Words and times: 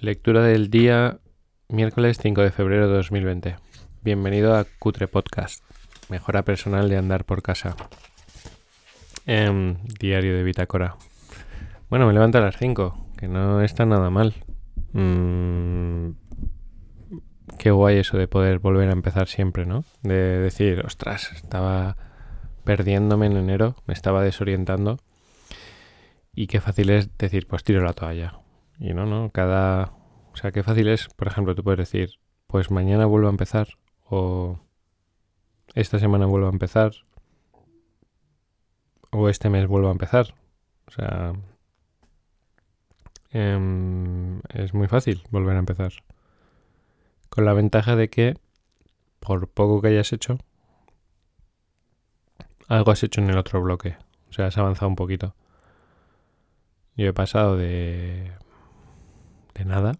Lectura 0.00 0.42
del 0.42 0.70
día 0.70 1.18
miércoles 1.68 2.16
5 2.22 2.40
de 2.40 2.50
febrero 2.50 2.88
de 2.88 2.94
2020. 2.94 3.56
Bienvenido 4.00 4.56
a 4.56 4.64
Cutre 4.78 5.08
Podcast, 5.08 5.62
mejora 6.08 6.42
personal 6.42 6.88
de 6.88 6.96
andar 6.96 7.26
por 7.26 7.42
casa. 7.42 7.76
Em, 9.26 9.76
diario 9.98 10.34
de 10.34 10.42
Bitácora. 10.42 10.96
Bueno, 11.90 12.06
me 12.06 12.14
levanto 12.14 12.38
a 12.38 12.40
las 12.40 12.56
5, 12.56 13.08
que 13.18 13.28
no 13.28 13.60
está 13.60 13.84
nada 13.84 14.08
mal. 14.08 14.36
Mm, 14.94 16.12
qué 17.58 17.70
guay 17.70 17.98
eso 17.98 18.16
de 18.16 18.26
poder 18.26 18.58
volver 18.58 18.88
a 18.88 18.92
empezar 18.92 19.28
siempre, 19.28 19.66
¿no? 19.66 19.84
De 20.02 20.38
decir, 20.38 20.80
ostras, 20.82 21.30
estaba 21.34 21.98
perdiéndome 22.64 23.26
en 23.26 23.36
enero, 23.36 23.76
me 23.84 23.92
estaba 23.92 24.22
desorientando. 24.22 24.96
Y 26.34 26.46
qué 26.46 26.62
fácil 26.62 26.88
es 26.88 27.18
decir, 27.18 27.46
pues 27.46 27.64
tiro 27.64 27.84
la 27.84 27.92
toalla 27.92 28.40
y 28.80 28.94
no, 28.94 29.06
no, 29.06 29.30
cada... 29.30 29.92
O 30.32 30.36
sea, 30.36 30.52
qué 30.52 30.62
fácil 30.62 30.88
es, 30.88 31.08
por 31.08 31.28
ejemplo, 31.28 31.54
tú 31.54 31.62
puedes 31.62 31.78
decir, 31.78 32.18
pues 32.46 32.70
mañana 32.70 33.06
vuelvo 33.06 33.28
a 33.28 33.30
empezar 33.30 33.68
o 34.08 34.58
esta 35.74 35.98
semana 35.98 36.26
vuelvo 36.26 36.46
a 36.46 36.50
empezar 36.50 36.92
o 39.10 39.28
este 39.28 39.50
mes 39.50 39.66
vuelvo 39.66 39.88
a 39.88 39.92
empezar. 39.92 40.34
O 40.86 40.90
sea, 40.90 41.32
em, 43.30 44.40
es 44.48 44.72
muy 44.72 44.88
fácil 44.88 45.22
volver 45.30 45.56
a 45.56 45.60
empezar. 45.60 45.92
Con 47.28 47.44
la 47.44 47.52
ventaja 47.52 47.96
de 47.96 48.08
que, 48.08 48.38
por 49.20 49.48
poco 49.48 49.80
que 49.82 49.88
hayas 49.88 50.12
hecho, 50.12 50.38
algo 52.68 52.90
has 52.92 53.02
hecho 53.02 53.20
en 53.20 53.30
el 53.30 53.38
otro 53.38 53.60
bloque. 53.60 53.96
O 54.30 54.32
sea, 54.32 54.46
has 54.46 54.58
avanzado 54.58 54.88
un 54.88 54.96
poquito. 54.96 55.34
Yo 56.96 57.06
he 57.06 57.12
pasado 57.12 57.56
de 57.56 58.32
nada 59.64 59.92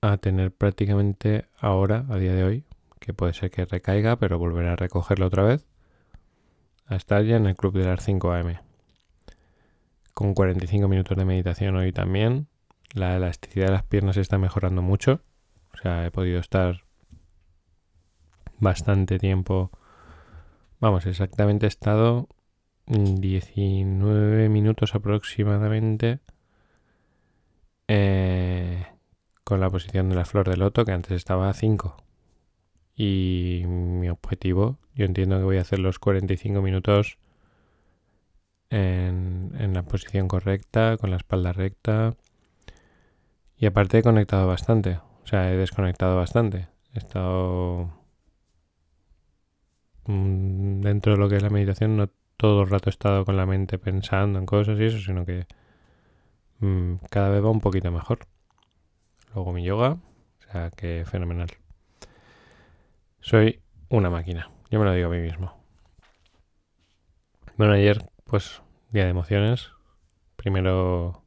a 0.00 0.16
tener 0.18 0.52
prácticamente 0.52 1.46
ahora, 1.58 2.04
a 2.08 2.16
día 2.16 2.32
de 2.32 2.44
hoy, 2.44 2.64
que 3.00 3.14
puede 3.14 3.32
ser 3.32 3.50
que 3.50 3.64
recaiga, 3.64 4.16
pero 4.16 4.38
volverá 4.38 4.72
a 4.72 4.76
recogerlo 4.76 5.26
otra 5.26 5.42
vez, 5.42 5.66
a 6.86 6.96
estar 6.96 7.24
ya 7.24 7.36
en 7.36 7.46
el 7.46 7.56
club 7.56 7.74
de 7.74 7.84
las 7.84 8.04
5 8.04 8.32
am. 8.32 8.56
Con 10.14 10.34
45 10.34 10.88
minutos 10.88 11.16
de 11.16 11.24
meditación 11.24 11.76
hoy 11.76 11.92
también. 11.92 12.48
La 12.94 13.16
elasticidad 13.16 13.66
de 13.66 13.72
las 13.72 13.84
piernas 13.84 14.16
está 14.16 14.38
mejorando 14.38 14.82
mucho. 14.82 15.20
O 15.74 15.76
sea, 15.76 16.06
he 16.06 16.10
podido 16.10 16.40
estar 16.40 16.82
bastante 18.58 19.18
tiempo. 19.18 19.70
Vamos, 20.80 21.06
exactamente 21.06 21.66
he 21.66 21.68
estado 21.68 22.28
19 22.86 24.48
minutos 24.48 24.94
aproximadamente 24.94 26.20
eh, 27.88 28.86
con 29.44 29.60
la 29.60 29.70
posición 29.70 30.08
de 30.10 30.14
la 30.14 30.24
flor 30.24 30.48
de 30.48 30.56
loto 30.56 30.84
que 30.84 30.92
antes 30.92 31.12
estaba 31.12 31.48
a 31.48 31.54
5. 31.54 31.96
Y 32.94 33.64
mi 33.66 34.08
objetivo, 34.08 34.78
yo 34.94 35.04
entiendo 35.06 35.38
que 35.38 35.44
voy 35.44 35.58
a 35.58 35.62
hacer 35.62 35.78
los 35.78 35.98
45 35.98 36.60
minutos 36.62 37.18
en, 38.70 39.52
en 39.58 39.74
la 39.74 39.82
posición 39.82 40.28
correcta, 40.28 40.96
con 40.98 41.10
la 41.10 41.16
espalda 41.16 41.52
recta. 41.52 42.14
Y 43.56 43.66
aparte 43.66 43.98
he 43.98 44.02
conectado 44.02 44.46
bastante, 44.46 45.00
o 45.24 45.26
sea, 45.26 45.52
he 45.52 45.56
desconectado 45.56 46.16
bastante. 46.16 46.68
He 46.94 46.98
estado 46.98 47.90
mm, 50.06 50.80
dentro 50.80 51.12
de 51.12 51.18
lo 51.18 51.28
que 51.28 51.36
es 51.36 51.42
la 51.42 51.50
meditación, 51.50 51.96
no 51.96 52.10
todo 52.36 52.62
el 52.62 52.70
rato 52.70 52.88
he 52.88 52.92
estado 52.92 53.24
con 53.24 53.36
la 53.36 53.46
mente 53.46 53.78
pensando 53.78 54.38
en 54.38 54.46
cosas 54.46 54.78
y 54.78 54.84
eso, 54.84 54.98
sino 54.98 55.26
que 55.26 55.46
Mm, 56.60 56.94
cada 57.10 57.28
vez 57.30 57.44
va 57.44 57.50
un 57.50 57.60
poquito 57.60 57.90
mejor. 57.90 58.20
Luego 59.34 59.52
mi 59.52 59.64
yoga, 59.64 59.92
o 59.92 60.52
sea 60.52 60.70
que 60.70 61.04
fenomenal. 61.04 61.48
Soy 63.20 63.60
una 63.88 64.10
máquina, 64.10 64.50
yo 64.70 64.78
me 64.78 64.84
lo 64.84 64.92
digo 64.92 65.08
a 65.08 65.10
mí 65.10 65.18
mismo. 65.20 65.58
Bueno, 67.56 67.72
ayer, 67.72 68.08
pues, 68.24 68.62
día 68.90 69.04
de 69.04 69.10
emociones. 69.10 69.72
Primero 70.36 71.24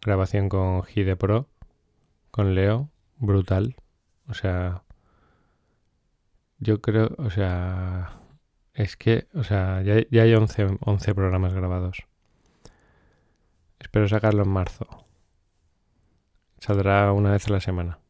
grabación 0.00 0.48
con 0.48 0.82
Gide 0.82 1.16
Pro, 1.16 1.48
con 2.30 2.54
Leo, 2.54 2.90
brutal. 3.16 3.76
O 4.28 4.34
sea, 4.34 4.82
yo 6.58 6.80
creo, 6.80 7.14
o 7.18 7.30
sea, 7.30 8.20
es 8.74 8.96
que, 8.96 9.28
o 9.34 9.44
sea, 9.44 9.82
ya, 9.82 10.02
ya 10.10 10.22
hay 10.22 10.34
11, 10.34 10.78
11 10.80 11.14
programas 11.14 11.54
grabados. 11.54 12.07
Espero 13.80 14.08
sacarlo 14.08 14.42
en 14.42 14.50
marzo. 14.50 14.86
Saldrá 16.58 17.12
una 17.12 17.32
vez 17.32 17.46
a 17.46 17.52
la 17.52 17.60
semana. 17.60 18.00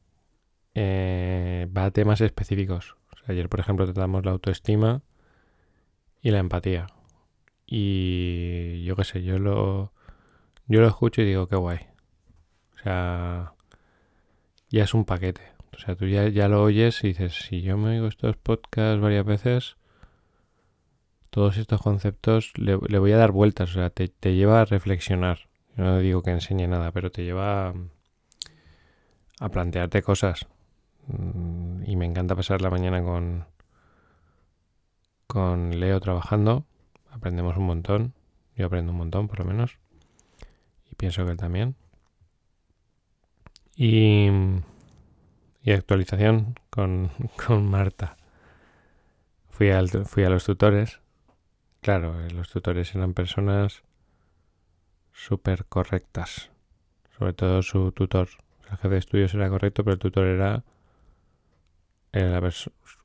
Eh, 0.74 1.68
va 1.76 1.86
a 1.86 1.90
temas 1.90 2.20
específicos. 2.20 2.96
ayer, 3.26 3.48
por 3.48 3.60
ejemplo, 3.60 3.84
tratamos 3.84 4.24
la 4.24 4.32
autoestima 4.32 5.02
y 6.22 6.30
la 6.30 6.38
empatía. 6.38 6.86
Y 7.66 8.84
yo 8.84 8.96
qué 8.96 9.04
sé, 9.04 9.22
yo 9.22 9.38
lo, 9.38 9.92
yo 10.66 10.80
lo 10.80 10.88
escucho 10.88 11.22
y 11.22 11.26
digo, 11.26 11.48
qué 11.48 11.56
guay. 11.56 11.80
O 12.74 12.78
sea, 12.82 13.52
ya 14.70 14.84
es 14.84 14.94
un 14.94 15.04
paquete. 15.04 15.42
O 15.74 15.78
sea, 15.78 15.94
tú 15.94 16.06
ya, 16.06 16.28
ya 16.28 16.48
lo 16.48 16.62
oyes 16.62 17.04
y 17.04 17.08
dices, 17.08 17.34
si 17.34 17.62
yo 17.62 17.76
me 17.76 17.90
oigo 17.90 18.06
estos 18.06 18.36
podcasts 18.36 19.00
varias 19.00 19.24
veces, 19.24 19.76
todos 21.30 21.56
estos 21.58 21.80
conceptos 21.82 22.52
le, 22.56 22.76
voy 22.76 23.12
a 23.12 23.16
dar 23.16 23.32
vueltas. 23.32 23.70
O 23.70 23.74
sea, 23.74 23.90
te, 23.90 24.08
te 24.08 24.34
lleva 24.34 24.60
a 24.60 24.64
reflexionar. 24.64 25.47
No 25.78 26.00
digo 26.00 26.22
que 26.22 26.32
enseñe 26.32 26.66
nada, 26.66 26.90
pero 26.90 27.12
te 27.12 27.22
lleva 27.22 27.72
a, 29.38 29.48
plantearte 29.48 30.02
cosas. 30.02 30.48
Mm, 31.06 31.84
y 31.86 31.94
me 31.94 32.04
encanta 32.04 32.34
pasar 32.34 32.60
la 32.62 32.68
mañana 32.68 33.00
con, 33.00 33.46
con 35.28 35.78
Leo 35.78 36.00
trabajando. 36.00 36.66
Aprendemos 37.12 37.56
un 37.56 37.66
montón. 37.66 38.14
Yo 38.56 38.66
aprendo 38.66 38.90
un 38.90 38.98
montón, 38.98 39.28
por 39.28 39.38
lo 39.38 39.44
menos. 39.44 39.78
Y 40.90 40.96
pienso 40.96 41.24
que 41.24 41.30
él 41.30 41.36
también. 41.36 41.76
Y, 43.76 44.26
y 45.62 45.70
actualización 45.70 46.56
con, 46.70 47.12
con 47.46 47.64
Marta. 47.70 48.16
Fui, 49.48 49.70
fui 50.06 50.24
a 50.24 50.28
los 50.28 50.44
tutores. 50.44 51.00
Claro, 51.82 52.20
eh, 52.20 52.32
los 52.32 52.50
tutores 52.50 52.92
eran 52.96 53.14
personas 53.14 53.84
súper 55.18 55.66
correctas. 55.66 56.50
Sobre 57.18 57.32
todo 57.32 57.62
su 57.62 57.92
tutor. 57.92 58.28
El 58.62 58.68
jefe 58.70 58.88
de 58.88 58.98
estudios 58.98 59.34
era 59.34 59.48
correcto, 59.48 59.82
pero 59.82 59.94
el 59.94 59.98
tutor 59.98 60.26
era, 60.26 60.64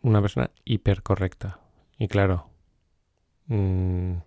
una 0.02 0.22
persona 0.22 0.52
hiper 0.64 1.02
correcta. 1.02 1.60
Y 1.98 2.08
claro, 2.08 2.50
mm, 3.48 4.18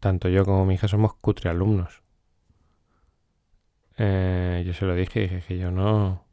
tanto 0.00 0.28
yo 0.28 0.44
como 0.44 0.64
mi 0.66 0.74
hija 0.74 0.88
somos 0.88 1.14
cutre 1.14 1.50
alumnos. 1.50 2.02
Eh, 3.96 4.62
yo 4.64 4.74
se 4.74 4.84
lo 4.84 4.94
dije, 4.94 5.20
dije 5.20 5.42
que 5.46 5.58
yo 5.58 5.70
no. 5.70 6.24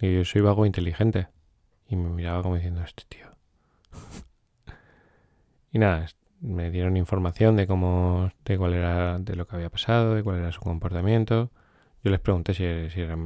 Y 0.00 0.16
yo 0.16 0.24
soy 0.24 0.40
vago 0.40 0.66
inteligente. 0.66 1.28
Y 1.88 1.96
me 1.96 2.08
miraba 2.08 2.42
como 2.42 2.56
diciendo, 2.56 2.82
este 2.82 3.04
tío. 3.08 3.26
y 5.72 5.78
nada, 5.78 6.06
me 6.40 6.70
dieron 6.70 6.96
información 6.96 7.56
de 7.56 7.66
cómo, 7.66 8.30
de 8.44 8.58
cuál 8.58 8.74
era, 8.74 9.18
de 9.18 9.36
lo 9.36 9.46
que 9.46 9.56
había 9.56 9.70
pasado, 9.70 10.14
de 10.14 10.22
cuál 10.22 10.38
era 10.38 10.52
su 10.52 10.60
comportamiento. 10.60 11.50
Yo 12.02 12.10
les 12.10 12.20
pregunté 12.20 12.54
si, 12.54 12.90
si 12.90 13.00
era, 13.00 13.16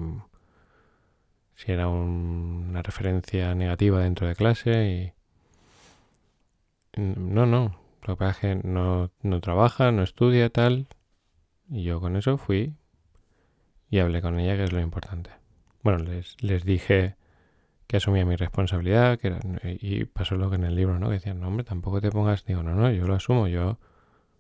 si 1.55 1.73
era 1.73 1.89
una 1.89 2.83
referencia 2.83 3.55
negativa 3.55 4.01
dentro 4.01 4.27
de 4.27 4.35
clase 4.35 5.15
y 6.97 7.01
no, 7.01 7.47
no. 7.47 7.81
Lo 8.07 8.19
que 8.19 8.61
no, 8.65 9.11
no 9.23 9.41
trabaja, 9.41 9.91
no 9.91 10.03
estudia, 10.03 10.51
tal. 10.51 10.89
Y 11.71 11.83
yo 11.85 12.01
con 12.01 12.17
eso 12.17 12.37
fui 12.37 12.75
y 13.89 13.99
hablé 13.99 14.21
con 14.21 14.39
ella, 14.39 14.57
que 14.57 14.65
es 14.65 14.73
lo 14.73 14.81
importante. 14.81 15.31
Bueno, 15.83 16.01
les, 16.05 16.43
les 16.43 16.65
dije 16.65 17.17
que 17.87 17.99
asumía 17.99 18.25
mi 18.25 18.37
responsabilidad, 18.37 19.19
que 19.19 19.37
y 19.81 20.05
pasó 20.05 20.37
lo 20.37 20.51
que 20.51 20.57
en 20.57 20.65
el 20.65 20.75
libro, 20.75 20.99
¿no? 20.99 21.09
Que 21.09 21.15
decían, 21.15 21.41
no, 21.41 21.49
hombre, 21.49 21.65
tampoco 21.65 22.01
te 22.01 22.11
pongas, 22.11 22.45
digo, 22.45 22.63
no, 22.63 22.75
no, 22.75 22.91
yo 22.91 23.07
lo 23.07 23.15
asumo, 23.15 23.47
yo, 23.47 23.79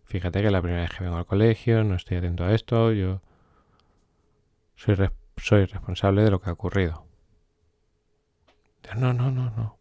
fíjate 0.05 0.43
que 0.43 0.51
la 0.51 0.63
primera 0.63 0.83
vez 0.83 0.93
que 0.93 1.05
vengo 1.05 1.17
al 1.17 1.27
colegio, 1.27 1.85
no 1.85 1.95
estoy 1.95 2.19
atento 2.19 2.45
a 2.45 2.55
esto, 2.55 2.93
yo 2.93 3.21
soy, 4.77 4.97
soy 5.37 5.67
responsable 5.67 6.23
de 6.23 6.31
lo 6.31 6.41
que 6.41 6.51
ha 6.51 6.53
ocurrido. 6.55 7.07
no, 8.97 9.13
no, 9.13 9.31
no, 9.31 9.51
no. 9.51 9.79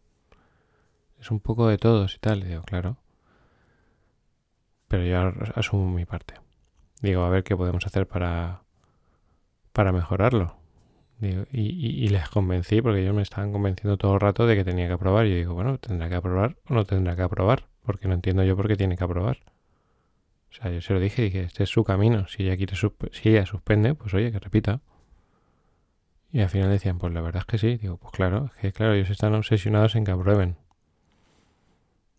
Es 1.18 1.30
un 1.30 1.40
poco 1.40 1.68
de 1.68 1.78
todos 1.78 2.14
y 2.16 2.18
tal, 2.18 2.42
digo, 2.42 2.62
claro. 2.64 2.98
Pero 4.88 5.04
yo 5.04 5.32
asumo 5.54 5.90
mi 5.90 6.04
parte. 6.04 6.34
Digo, 7.00 7.24
a 7.24 7.30
ver 7.30 7.44
qué 7.44 7.56
podemos 7.56 7.86
hacer 7.86 8.06
para, 8.06 8.62
para 9.72 9.92
mejorarlo 9.92 10.63
y, 11.52 12.08
les 12.08 12.28
convencí 12.28 12.82
porque 12.82 13.00
ellos 13.00 13.14
me 13.14 13.22
estaban 13.22 13.52
convenciendo 13.52 13.96
todo 13.96 14.14
el 14.14 14.20
rato 14.20 14.46
de 14.46 14.56
que 14.56 14.64
tenía 14.64 14.86
que 14.86 14.94
aprobar. 14.94 15.26
Y 15.26 15.30
yo 15.30 15.36
digo, 15.36 15.54
bueno, 15.54 15.78
tendrá 15.78 16.08
que 16.08 16.14
aprobar 16.14 16.56
o 16.68 16.74
no 16.74 16.84
tendrá 16.84 17.16
que 17.16 17.22
aprobar, 17.22 17.66
porque 17.82 18.08
no 18.08 18.14
entiendo 18.14 18.44
yo 18.44 18.56
por 18.56 18.68
qué 18.68 18.76
tiene 18.76 18.96
que 18.96 19.04
aprobar. 19.04 19.38
O 20.50 20.54
sea, 20.54 20.70
yo 20.70 20.80
se 20.80 20.94
lo 20.94 21.00
dije, 21.00 21.22
dije, 21.22 21.42
este 21.42 21.64
es 21.64 21.70
su 21.70 21.82
camino. 21.82 22.28
Si 22.28 22.44
ella 22.44 22.56
quiere 22.56 22.74
si 22.76 23.28
ella 23.28 23.44
suspende, 23.46 23.94
pues 23.94 24.14
oye, 24.14 24.30
que 24.30 24.38
repita. 24.38 24.80
Y 26.32 26.40
al 26.40 26.48
final 26.48 26.70
decían, 26.70 26.98
pues 26.98 27.12
la 27.12 27.20
verdad 27.20 27.42
es 27.42 27.46
que 27.46 27.58
sí. 27.58 27.76
Digo, 27.76 27.96
pues 27.96 28.12
claro, 28.12 28.46
es 28.46 28.60
que 28.60 28.72
claro, 28.72 28.94
ellos 28.94 29.10
están 29.10 29.34
obsesionados 29.34 29.94
en 29.96 30.04
que 30.04 30.12
aprueben. 30.12 30.56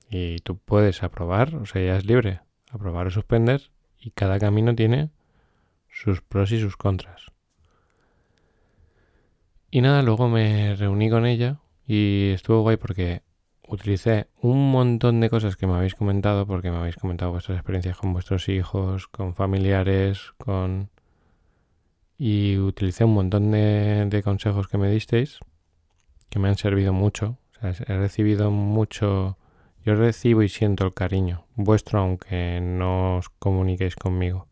Y 0.10 0.38
tú 0.40 0.58
puedes 0.58 1.04
aprobar, 1.04 1.56
o 1.56 1.66
sea, 1.66 1.82
ya 1.82 1.98
es 1.98 2.06
libre, 2.06 2.42
aprobar 2.70 3.08
o 3.08 3.12
suspender, 3.12 3.72
y 4.00 4.12
cada 4.12 4.40
camino 4.40 4.76
tiene 4.76 5.10
sus 5.90 6.22
pros 6.22 6.52
y 6.52 6.60
sus 6.60 6.78
contras. 6.78 7.32
Y 9.72 9.82
nada, 9.82 10.02
luego 10.02 10.30
me 10.30 10.76
reuní 10.76 11.10
con 11.10 11.26
ella 11.26 11.60
y 11.88 12.32
estuvo 12.34 12.62
guay 12.62 12.78
porque 12.78 13.24
utilicé 13.68 14.28
un 14.42 14.72
montón 14.72 15.20
de 15.20 15.30
cosas 15.30 15.56
que 15.56 15.68
me 15.68 15.74
habéis 15.74 15.96
comentado, 15.96 16.46
porque 16.46 16.72
me 16.72 16.78
habéis 16.78 16.96
comentado 16.96 17.32
vuestras 17.32 17.58
experiencias 17.58 17.98
con 17.98 18.14
vuestros 18.14 18.50
hijos, 18.50 19.08
con 19.08 19.34
familiares, 19.34 20.34
con... 20.38 20.90
Y 22.18 22.58
utilicé 22.58 23.04
un 23.04 23.14
montón 23.14 23.52
de, 23.52 24.22
consejos 24.24 24.68
que 24.68 24.78
me 24.78 24.90
disteis, 24.90 25.40
que 26.30 26.40
me 26.40 26.48
han 26.48 26.58
servido 26.58 26.94
mucho. 26.94 27.38
he 27.62 27.98
recibido 27.98 28.52
mucho... 28.52 29.38
Yo 29.84 29.94
recibo 29.94 30.42
y 30.42 30.50
siento 30.50 30.86
el 30.86 30.96
cariño 30.96 31.46
vuestro, 31.56 32.00
aunque 32.00 32.60
no 32.60 33.18
os 33.18 33.30
comuniquéis 33.30 33.96
conmigo. 33.96 34.48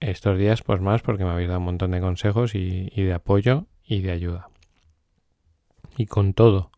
Estos 0.00 0.38
días, 0.38 0.62
pues 0.62 0.80
más, 0.80 1.02
porque 1.02 1.24
me 1.24 1.30
habéis 1.30 1.48
dado 1.48 1.60
un 1.60 1.66
montón 1.66 1.90
de 1.90 2.00
consejos 2.00 2.54
y 2.54 2.90
de 2.94 3.12
apoyo 3.12 3.66
y 3.84 4.00
de 4.00 4.12
ayuda 4.12 4.48
y 5.98 6.06
con 6.06 6.32
todo. 6.32 6.70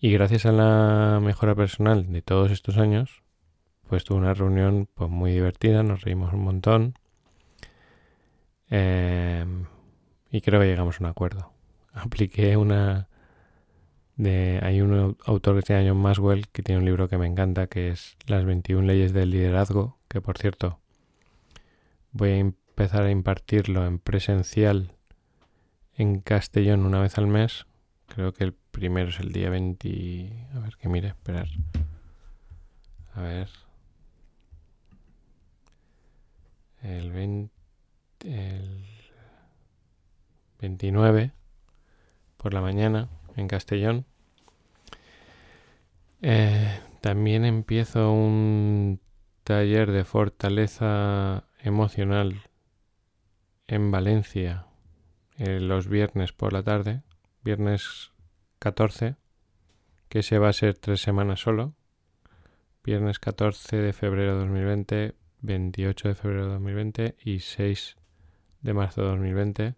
Y 0.00 0.10
gracias 0.10 0.46
a 0.46 0.52
la 0.52 1.20
mejora 1.22 1.54
personal 1.54 2.10
de 2.10 2.22
todos 2.22 2.50
estos 2.50 2.78
años, 2.78 3.22
pues 3.86 4.04
tuve 4.04 4.18
una 4.18 4.34
reunión 4.34 4.88
pues 4.94 5.10
muy 5.10 5.32
divertida, 5.32 5.82
nos 5.82 6.00
reímos 6.00 6.32
un 6.32 6.42
montón. 6.42 6.94
Em, 8.70 9.66
y 10.30 10.40
creo 10.40 10.60
que 10.60 10.66
llegamos 10.66 11.00
a 11.00 11.04
un 11.04 11.10
acuerdo. 11.10 11.52
Apliqué 11.92 12.56
una 12.56 13.08
de 14.16 14.60
hay 14.62 14.80
un 14.80 15.16
autor 15.24 15.60
que 15.60 15.66
se 15.66 15.84
llama 15.84 16.12
John 16.16 16.42
que 16.52 16.62
tiene 16.62 16.78
un 16.78 16.84
libro 16.84 17.08
que 17.08 17.18
me 17.18 17.26
encanta 17.26 17.66
que 17.68 17.88
es 17.90 18.16
Las 18.26 18.44
21 18.44 18.86
leyes 18.86 19.12
del 19.12 19.30
liderazgo, 19.30 19.98
que 20.08 20.20
por 20.20 20.38
cierto 20.38 20.79
voy 22.12 22.30
a 22.30 22.36
empezar 22.38 23.04
a 23.04 23.10
impartirlo 23.10 23.86
en 23.86 23.98
presencial 23.98 24.92
en 25.94 26.20
Castellón 26.20 26.86
una 26.86 27.00
vez 27.00 27.18
al 27.18 27.26
mes 27.26 27.66
Creo 28.10 28.32
que 28.32 28.42
el 28.42 28.52
primero 28.52 29.10
es 29.10 29.20
el 29.20 29.30
día 29.30 29.50
20. 29.50 30.48
A 30.54 30.58
ver, 30.58 30.76
que 30.76 30.88
mire, 30.88 31.08
esperar. 31.08 31.46
A 33.14 33.22
ver. 33.22 33.48
El, 36.82 37.12
20, 37.12 37.52
el 38.24 38.84
29 40.58 41.32
por 42.36 42.52
la 42.52 42.60
mañana 42.60 43.08
en 43.36 43.46
Castellón. 43.46 44.06
Eh, 46.22 46.80
también 47.00 47.44
empiezo 47.44 48.12
un 48.12 49.00
taller 49.44 49.92
de 49.92 50.04
fortaleza 50.04 51.44
emocional 51.62 52.42
en 53.66 53.90
Valencia 53.90 54.66
eh, 55.38 55.60
los 55.60 55.88
viernes 55.88 56.32
por 56.32 56.52
la 56.52 56.62
tarde 56.62 57.02
viernes 57.42 58.12
14, 58.58 59.16
que 60.08 60.22
se 60.22 60.38
va 60.38 60.48
a 60.48 60.52
ser 60.52 60.76
tres 60.76 61.00
semanas 61.00 61.40
solo. 61.40 61.74
Viernes 62.82 63.18
14 63.18 63.76
de 63.76 63.92
febrero 63.92 64.34
de 64.34 64.40
2020, 64.40 65.14
28 65.42 66.08
de 66.08 66.14
febrero 66.14 66.44
de 66.46 66.52
2020 66.52 67.16
y 67.24 67.40
6 67.40 67.96
de 68.62 68.72
marzo 68.74 69.02
de 69.02 69.08
2020. 69.08 69.74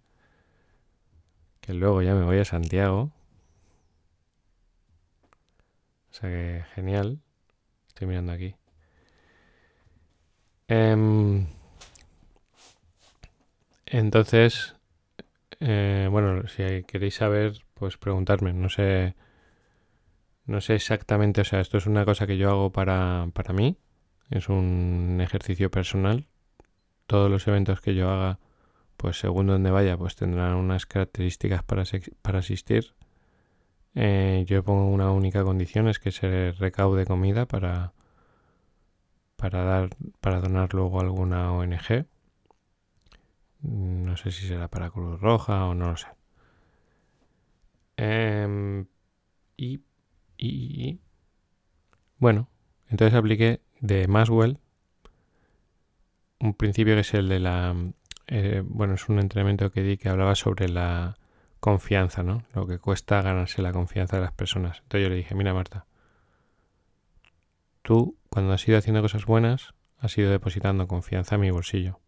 Que 1.61 1.75
luego 1.75 2.03
ya 2.03 2.15
me 2.15 2.25
voy 2.25 2.39
a 2.39 2.45
Santiago. 2.45 3.13
O 6.11 6.15
sea 6.15 6.29
que 6.29 6.65
genial. 6.75 7.21
Estoy 7.89 8.09
mirando 8.09 8.33
aquí. 8.33 8.55
Em, 10.69 11.47
entonces, 13.93 14.75
eh, 15.61 16.09
bueno, 16.11 16.49
si 16.49 16.85
queréis 16.85 17.15
saber, 17.17 17.65
pues 17.75 17.99
preguntarme. 17.99 18.53
No 18.55 18.69
sé, 18.69 19.15
no 20.47 20.61
sé 20.61 20.75
exactamente, 20.75 21.43
o 21.43 21.45
sea, 21.45 21.61
esto 21.61 21.79
es 21.79 21.87
una 21.87 22.05
cosa 22.05 22.27
que 22.27 22.37
yo 22.39 22.51
hago 22.51 22.73
para, 22.73 23.29
para 23.35 23.53
mí. 23.53 23.77
Es 24.31 24.49
un 24.49 25.21
ejercicio 25.23 25.71
personal. 25.71 26.27
Todos 27.07 27.31
los 27.31 27.47
eventos 27.49 27.81
que 27.81 27.95
yo 27.95 28.11
haga, 28.11 28.39
pues 28.97 29.19
según 29.19 29.49
donde 29.49 29.71
vaya, 29.71 29.97
pues 29.99 30.17
tendrán 30.17 30.55
unas 30.57 30.87
características 30.87 31.63
para, 31.65 31.85
para 32.23 32.41
asistir. 32.41 32.95
Eh, 33.95 34.45
yo 34.49 34.65
pongo 34.65 34.89
una 34.89 35.11
única 35.13 35.45
condición, 35.45 35.89
es 35.89 35.99
que 35.99 36.13
se 36.13 36.53
recaude 36.53 37.07
comida 37.07 37.47
para, 37.47 37.93
para 39.37 39.65
dar, 39.65 39.91
para 40.21 40.41
donar 40.41 40.75
luego 40.75 40.99
a 41.01 41.03
alguna 41.03 41.53
ONG. 41.53 42.07
No 43.63 44.17
sé 44.17 44.31
si 44.31 44.47
será 44.47 44.69
para 44.69 44.91
Cruz 44.91 45.21
Roja 45.21 45.67
o 45.67 45.75
no 45.75 45.91
lo 45.91 45.97
sé. 45.97 46.09
Em, 47.97 48.87
y, 49.57 49.81
y, 50.37 51.01
bueno, 52.19 52.49
entonces 52.89 53.17
apliqué 53.17 53.61
de 53.81 54.09
Maswell 54.09 54.59
un 56.41 56.55
principio 56.55 56.95
que 56.95 57.01
es 57.01 57.15
el 57.15 57.29
de 57.29 57.39
la... 57.41 57.75
Eh, 58.27 58.63
bueno, 58.65 58.95
es 58.95 59.09
un 59.09 59.19
entrenamiento 59.21 59.71
que 59.71 59.83
di 59.83 59.97
que 59.97 60.09
hablaba 60.09 60.35
sobre 60.35 60.69
la 60.69 61.17
confianza, 61.61 62.23
¿no? 62.23 62.43
Lo 62.55 62.67
que 62.67 62.79
cuesta 62.79 63.23
ganarse 63.23 63.63
la 63.63 63.73
confianza 63.73 64.17
de 64.17 64.23
las 64.23 64.33
personas. 64.33 64.79
Entonces 64.83 65.05
yo 65.05 65.11
le 65.11 65.17
dije, 65.17 65.35
mira 65.37 65.55
Marta, 65.55 65.87
tú 67.83 68.17
cuando 68.29 68.53
has 68.53 68.67
ido 68.67 68.79
haciendo 68.79 69.03
cosas 69.03 69.27
buenas, 69.27 69.75
has 69.99 70.19
ido 70.19 70.31
depositando 70.31 70.89
confianza 70.89 71.37
en 71.37 71.43
mi 71.43 71.51
bolsillo. 71.51 72.02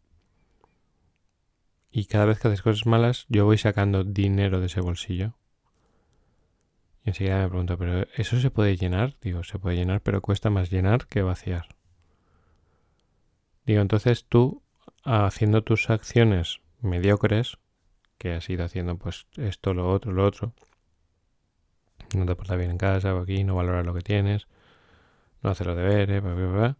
Y 1.97 2.07
cada 2.07 2.25
vez 2.25 2.41
que 2.41 2.49
haces 2.49 2.61
cosas 2.61 2.87
malas, 2.87 3.25
yo 3.29 3.45
voy 3.45 3.57
sacando 3.57 4.03
dinero 4.03 4.59
de 4.59 4.67
ese 4.67 4.81
bolsillo. 4.81 5.35
Y 7.05 7.11
enseguida 7.11 7.39
me 7.39 7.49
pregunto, 7.49 7.79
¿pero 7.79 8.09
eso 8.17 8.41
se 8.41 8.51
puede 8.51 8.77
llenar? 8.77 9.15
Digo, 9.21 9.45
se 9.45 9.61
puede 9.61 9.77
llenar, 9.77 10.01
pero 10.01 10.21
cuesta 10.21 10.51
más 10.51 10.73
llenar 10.73 11.07
que 11.07 11.23
vaciar. 11.23 11.69
Digo, 13.65 13.81
entonces 13.81 14.25
tú, 14.25 14.61
haciendo 15.05 15.63
tus 15.63 15.89
acciones 15.89 16.63
mediocres, 16.81 17.59
que 18.19 18.33
has 18.33 18.51
ido 18.51 18.65
haciendo 18.65 18.99
pues 18.99 19.29
esto, 19.37 19.73
lo 19.73 19.89
otro, 19.89 20.11
lo 20.11 20.27
otro, 20.27 20.53
no 22.17 22.27
te 22.27 22.35
portas 22.35 22.59
bien 22.59 22.73
en 22.73 22.79
casa 22.79 23.15
o 23.15 23.21
aquí, 23.21 23.45
no 23.45 23.55
valoras 23.55 23.87
lo 23.87 23.95
que 23.95 24.03
tienes, 24.03 24.49
no 25.43 25.51
haces 25.51 25.65
los 25.65 25.77
deberes, 25.77 26.21
bla, 26.21 26.77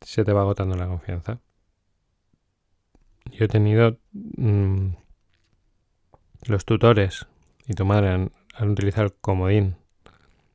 se 0.00 0.24
te 0.24 0.32
va 0.32 0.40
agotando 0.40 0.76
la 0.76 0.86
confianza. 0.86 1.40
Yo 3.32 3.46
he 3.46 3.48
tenido 3.48 3.98
mm, 4.12 4.90
los 6.46 6.64
tutores 6.66 7.26
y 7.66 7.72
tu 7.72 7.86
madre 7.86 8.08
han, 8.10 8.30
utilizado 8.70 9.06
el 9.06 9.14
comodín 9.14 9.76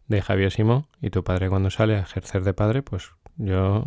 de 0.07 0.21
Javier 0.21 0.51
Simo 0.51 0.87
y 1.01 1.09
tu 1.09 1.23
padre 1.23 1.49
cuando 1.49 1.71
sale 1.71 1.95
a 1.95 2.01
ejercer 2.01 2.43
de 2.43 2.53
padre, 2.53 2.83
pues 2.83 3.11
yo 3.37 3.85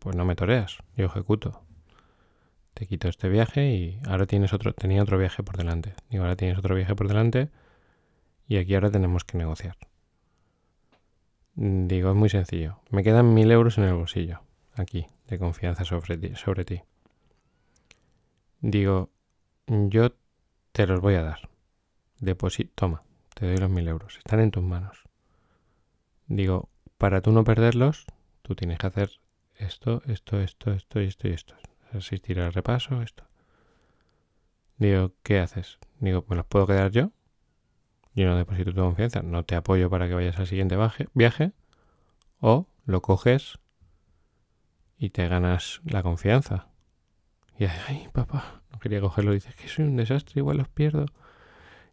pues 0.00 0.16
no 0.16 0.24
me 0.24 0.34
toreas, 0.34 0.78
yo 0.96 1.06
ejecuto. 1.06 1.62
Te 2.74 2.86
quito 2.86 3.08
este 3.08 3.28
viaje 3.28 3.72
y 3.72 4.00
ahora 4.08 4.26
tienes 4.26 4.52
otro, 4.52 4.72
tenía 4.72 5.02
otro 5.02 5.16
viaje 5.16 5.44
por 5.44 5.56
delante. 5.56 5.94
Digo, 6.10 6.24
ahora 6.24 6.34
tienes 6.36 6.58
otro 6.58 6.74
viaje 6.74 6.96
por 6.96 7.06
delante 7.06 7.50
y 8.48 8.56
aquí 8.56 8.74
ahora 8.74 8.90
tenemos 8.90 9.24
que 9.24 9.38
negociar. 9.38 9.76
Digo, 11.54 12.10
es 12.10 12.16
muy 12.16 12.28
sencillo. 12.28 12.80
Me 12.90 13.04
quedan 13.04 13.32
mil 13.32 13.48
euros 13.52 13.78
en 13.78 13.84
el 13.84 13.94
bolsillo, 13.94 14.40
aquí, 14.74 15.06
de 15.28 15.38
confianza. 15.38 15.84
Sobre 15.84 16.16
ti. 16.64 16.82
Digo, 18.66 19.10
yo 19.66 20.14
te 20.72 20.86
los 20.86 21.02
voy 21.02 21.16
a 21.16 21.22
dar. 21.22 21.50
Deposito, 22.18 22.72
toma, 22.74 23.02
te 23.34 23.44
doy 23.44 23.58
los 23.58 23.68
mil 23.68 23.86
euros. 23.86 24.16
Están 24.16 24.40
en 24.40 24.50
tus 24.50 24.62
manos. 24.62 25.04
Digo, 26.28 26.70
para 26.96 27.20
tú 27.20 27.30
no 27.30 27.44
perderlos, 27.44 28.06
tú 28.40 28.54
tienes 28.54 28.78
que 28.78 28.86
hacer 28.86 29.20
esto, 29.56 30.00
esto, 30.06 30.40
esto, 30.40 30.72
esto 30.72 31.02
y 31.02 31.04
esto 31.04 31.28
y 31.28 31.32
esto. 31.32 31.54
Asistir 31.92 32.40
al 32.40 32.54
repaso, 32.54 33.02
esto. 33.02 33.24
Digo, 34.78 35.12
¿qué 35.22 35.40
haces? 35.40 35.78
Digo, 36.00 36.24
¿me 36.30 36.36
los 36.36 36.46
puedo 36.46 36.66
quedar 36.66 36.90
yo? 36.90 37.10
Yo 38.14 38.24
no 38.24 38.34
deposito 38.34 38.72
tu 38.72 38.80
confianza, 38.80 39.20
no 39.20 39.44
te 39.44 39.56
apoyo 39.56 39.90
para 39.90 40.08
que 40.08 40.14
vayas 40.14 40.38
al 40.38 40.46
siguiente 40.46 40.78
viaje. 41.12 41.52
O 42.40 42.66
lo 42.86 43.02
coges 43.02 43.58
y 44.96 45.10
te 45.10 45.28
ganas 45.28 45.82
la 45.84 46.02
confianza. 46.02 46.73
Y 47.58 47.64
ay, 47.64 48.08
papá, 48.12 48.62
no 48.72 48.78
quería 48.78 49.00
cogerlo. 49.00 49.32
Dice, 49.32 49.52
que 49.54 49.68
soy 49.68 49.84
un 49.86 49.96
desastre, 49.96 50.40
igual 50.40 50.58
los 50.58 50.68
pierdo. 50.68 51.06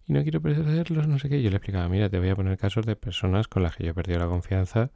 Y 0.05 0.13
no 0.13 0.23
quiero 0.23 0.41
perderlos, 0.41 1.07
no 1.07 1.19
sé 1.19 1.29
qué. 1.29 1.41
Yo 1.41 1.49
le 1.49 1.57
explicaba, 1.57 1.87
mira, 1.89 2.09
te 2.09 2.19
voy 2.19 2.29
a 2.29 2.35
poner 2.35 2.57
casos 2.57 2.85
de 2.85 2.95
personas 2.95 3.47
con 3.47 3.63
las 3.63 3.75
que 3.75 3.85
yo 3.85 3.91
he 3.91 3.93
perdido 3.93 4.19
la 4.19 4.27
confianza 4.27 4.91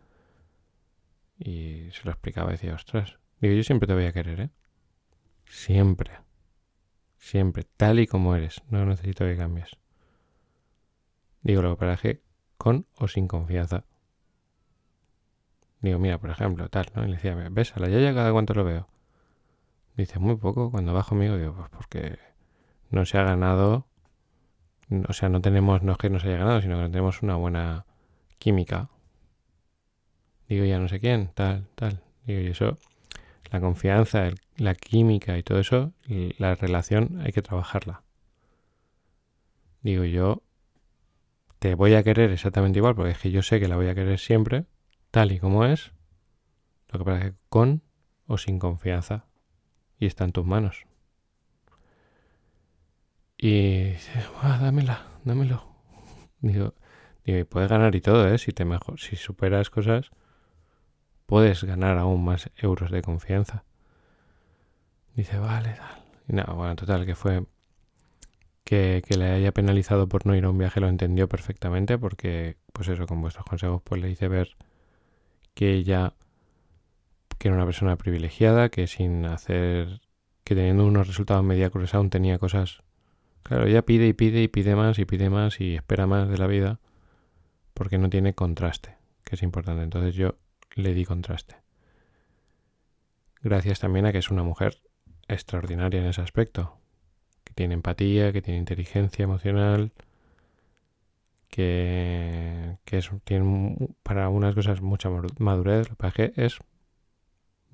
Y 1.37 1.89
se 1.91 2.03
lo 2.05 2.11
explicaba 2.11 2.51
decía, 2.51 2.73
ostras, 2.73 3.19
digo, 3.41 3.53
yo 3.55 3.63
siempre 3.63 3.87
te 3.87 3.93
voy 3.93 4.05
a 4.05 4.13
querer, 4.13 4.39
¿eh? 4.41 4.49
Siempre. 5.45 6.11
Siempre, 7.17 7.65
tal 7.77 7.99
y 7.99 8.07
como 8.07 8.35
eres. 8.35 8.61
No 8.69 8.85
necesito 8.85 9.25
que 9.25 9.37
cambies. 9.37 9.77
Digo, 11.41 11.61
lo 11.61 11.77
pasa 11.77 12.09
con 12.57 12.87
o 12.97 13.07
sin 13.07 13.27
confianza. 13.27 13.85
Digo, 15.81 15.99
mira, 15.99 16.17
por 16.19 16.31
ejemplo, 16.31 16.69
tal, 16.69 16.87
¿no? 16.95 17.03
Y 17.03 17.07
le 17.07 17.13
decía, 17.15 17.35
¿ves 17.51 17.75
a 17.77 17.79
la 17.79 17.89
yaya 17.89 18.13
cada 18.13 18.31
cuánto 18.31 18.53
lo 18.55 18.63
veo? 18.63 18.87
Dice, 19.97 20.19
muy 20.19 20.35
poco. 20.35 20.71
Cuando 20.71 20.93
va 20.93 21.03
conmigo, 21.03 21.37
digo, 21.37 21.53
pues 21.53 21.69
porque 21.69 22.19
no 22.89 23.05
se 23.05 23.17
ha 23.17 23.23
ganado. 23.23 23.87
O 25.07 25.13
sea, 25.13 25.29
no 25.29 25.41
tenemos, 25.41 25.81
no 25.81 25.93
es 25.93 25.97
que 25.97 26.09
no 26.09 26.19
se 26.19 26.27
haya 26.27 26.37
ganado, 26.37 26.61
sino 26.61 26.75
que 26.75 26.83
no 26.83 26.91
tenemos 26.91 27.23
una 27.23 27.35
buena 27.35 27.85
química. 28.37 28.89
Digo, 30.47 30.65
ya 30.65 30.79
no 30.79 30.87
sé 30.87 30.99
quién, 30.99 31.31
tal, 31.33 31.67
tal. 31.75 32.01
Digo, 32.25 32.41
y 32.41 32.47
eso, 32.47 32.77
la 33.51 33.59
confianza, 33.59 34.29
la 34.57 34.75
química 34.75 35.37
y 35.37 35.43
todo 35.43 35.59
eso, 35.59 35.93
la 36.37 36.55
relación 36.55 37.21
hay 37.23 37.31
que 37.31 37.41
trabajarla. 37.41 38.03
Digo, 39.81 40.03
yo 40.03 40.43
te 41.59 41.75
voy 41.75 41.95
a 41.95 42.03
querer 42.03 42.31
exactamente 42.31 42.79
igual, 42.79 42.95
porque 42.95 43.11
es 43.11 43.17
que 43.17 43.31
yo 43.31 43.41
sé 43.41 43.59
que 43.59 43.67
la 43.67 43.75
voy 43.75 43.87
a 43.87 43.95
querer 43.95 44.19
siempre, 44.19 44.65
tal 45.11 45.31
y 45.31 45.39
como 45.39 45.65
es, 45.65 45.93
lo 46.89 46.99
que 46.99 47.05
pasa 47.05 47.17
es 47.19 47.31
que 47.31 47.37
con 47.49 47.81
o 48.27 48.37
sin 48.37 48.59
confianza, 48.59 49.25
y 49.99 50.05
está 50.05 50.23
en 50.23 50.31
tus 50.31 50.45
manos. 50.45 50.85
Y 53.37 53.91
dice, 53.91 54.11
dámela, 54.41 55.05
dámelo. 55.23 55.65
Digo, 56.39 56.73
digo, 57.25 57.45
puedes 57.45 57.69
ganar 57.69 57.95
y 57.95 58.01
todo, 58.01 58.27
¿eh? 58.27 58.37
Si, 58.37 58.51
te 58.51 58.65
mejor, 58.65 58.99
si 58.99 59.15
superas 59.15 59.69
cosas, 59.69 60.11
puedes 61.25 61.63
ganar 61.63 61.97
aún 61.97 62.23
más 62.23 62.49
euros 62.55 62.91
de 62.91 63.01
confianza. 63.01 63.63
Dice, 65.15 65.37
vale, 65.37 65.73
tal. 65.73 66.03
Y 66.27 66.33
nada, 66.33 66.53
bueno, 66.53 66.75
total, 66.75 67.05
que 67.05 67.15
fue 67.15 67.45
que, 68.63 69.03
que, 69.07 69.17
le 69.17 69.29
haya 69.31 69.51
penalizado 69.51 70.07
por 70.07 70.25
no 70.25 70.35
ir 70.35 70.45
a 70.45 70.49
un 70.49 70.57
viaje 70.57 70.79
lo 70.79 70.89
entendió 70.89 71.29
perfectamente 71.29 71.97
porque, 71.97 72.57
pues 72.73 72.87
eso, 72.87 73.05
con 73.05 73.21
vuestros 73.21 73.45
consejos, 73.45 73.81
pues 73.83 74.01
le 74.01 74.09
hice 74.09 74.27
ver 74.27 74.55
que 75.53 75.73
ella, 75.73 76.13
que 77.37 77.47
era 77.47 77.57
una 77.57 77.65
persona 77.65 77.95
privilegiada, 77.97 78.69
que 78.69 78.87
sin 78.87 79.25
hacer, 79.25 80.01
que 80.43 80.55
teniendo 80.55 80.85
unos 80.85 81.07
resultados 81.07 81.43
mediocres 81.43 81.93
aún 81.93 82.09
tenía 82.09 82.39
cosas... 82.39 82.81
Claro, 83.43 83.67
ella 83.67 83.83
pide 83.83 84.07
y 84.07 84.13
pide 84.13 84.41
y 84.41 84.47
pide 84.47 84.75
más 84.75 84.97
y 84.97 85.05
pide 85.05 85.29
más 85.29 85.61
y 85.61 85.75
espera 85.75 86.07
más 86.07 86.29
de 86.29 86.37
la 86.37 86.47
vida 86.47 86.79
porque 87.75 87.99
no 87.99 88.09
tiene 88.09 88.33
contraste, 88.33 88.95
que 89.23 89.35
es 89.35 89.43
importante. 89.43 89.83
Entonces 89.83 90.15
yo 90.15 90.35
le 90.75 90.93
di 90.95 91.05
contraste. 91.05 91.57
Gracias 93.43 93.79
también 93.79 94.07
a 94.07 94.11
que 94.11 94.17
es 94.17 94.31
una 94.31 94.41
mujer 94.41 94.81
extraordinaria 95.27 96.01
en 96.01 96.07
ese 96.07 96.21
aspecto, 96.21 96.79
que 97.43 97.53
tiene 97.53 97.75
empatía, 97.75 98.33
que 98.33 98.41
tiene 98.41 98.59
inteligencia 98.59 99.23
emocional, 99.23 99.91
que, 101.49 102.77
tiene 103.23 103.77
para 104.03 104.29
unas 104.29 104.55
cosas 104.55 104.81
mucha 104.81 105.09
madurez, 105.39 105.89
lo 105.89 106.11
que 106.11 106.33
es 106.35 106.59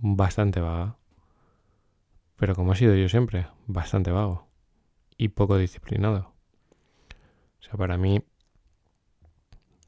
bastante 0.01 0.59
vaga. 0.59 0.97
Pero 2.35 2.55
como 2.55 2.73
he 2.73 2.75
sido 2.75 2.95
yo 2.95 3.07
siempre, 3.07 3.47
bastante 3.67 4.11
vago 4.11 4.47
y 5.17 5.29
poco 5.29 5.57
disciplinado. 5.57 6.33
O 7.59 7.63
sea, 7.63 7.75
para 7.75 7.97
mí 7.97 8.23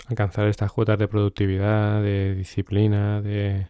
alcanzar 0.07 0.47
estas 0.47 0.71
cuotas 0.71 0.99
de 0.99 1.07
productividad, 1.07 2.01
de 2.01 2.35
disciplina, 2.35 3.21
de, 3.21 3.67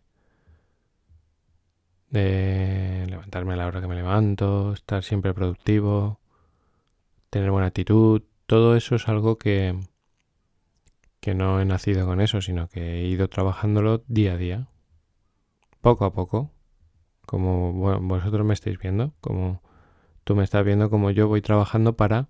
de 2.09 3.05
levantarme 3.07 3.53
a 3.53 3.57
la 3.57 3.67
hora 3.67 3.81
que 3.81 3.87
me 3.87 3.95
levanto, 3.95 4.73
estar 4.73 5.03
siempre 5.03 5.33
productivo, 5.33 6.19
tener 7.29 7.51
buena 7.51 7.67
actitud, 7.67 8.23
todo 8.45 8.75
eso 8.75 8.95
es 8.95 9.07
algo 9.07 9.37
que, 9.37 9.79
que 11.21 11.33
no 11.33 11.61
he 11.61 11.65
nacido 11.65 12.05
con 12.05 12.19
eso, 12.19 12.41
sino 12.41 12.67
que 12.67 13.01
he 13.01 13.07
ido 13.07 13.29
trabajándolo 13.29 14.03
día 14.07 14.33
a 14.33 14.37
día, 14.37 14.67
poco 15.83 16.05
a 16.05 16.13
poco, 16.13 16.49
como 17.25 17.73
vosotros 17.99 18.45
me 18.45 18.53
estáis 18.53 18.79
viendo, 18.79 19.13
como 19.19 19.61
tú 20.23 20.33
me 20.33 20.45
estás 20.45 20.63
viendo 20.63 20.89
como 20.89 21.11
yo 21.11 21.27
voy 21.27 21.41
trabajando 21.41 21.97
para 21.97 22.29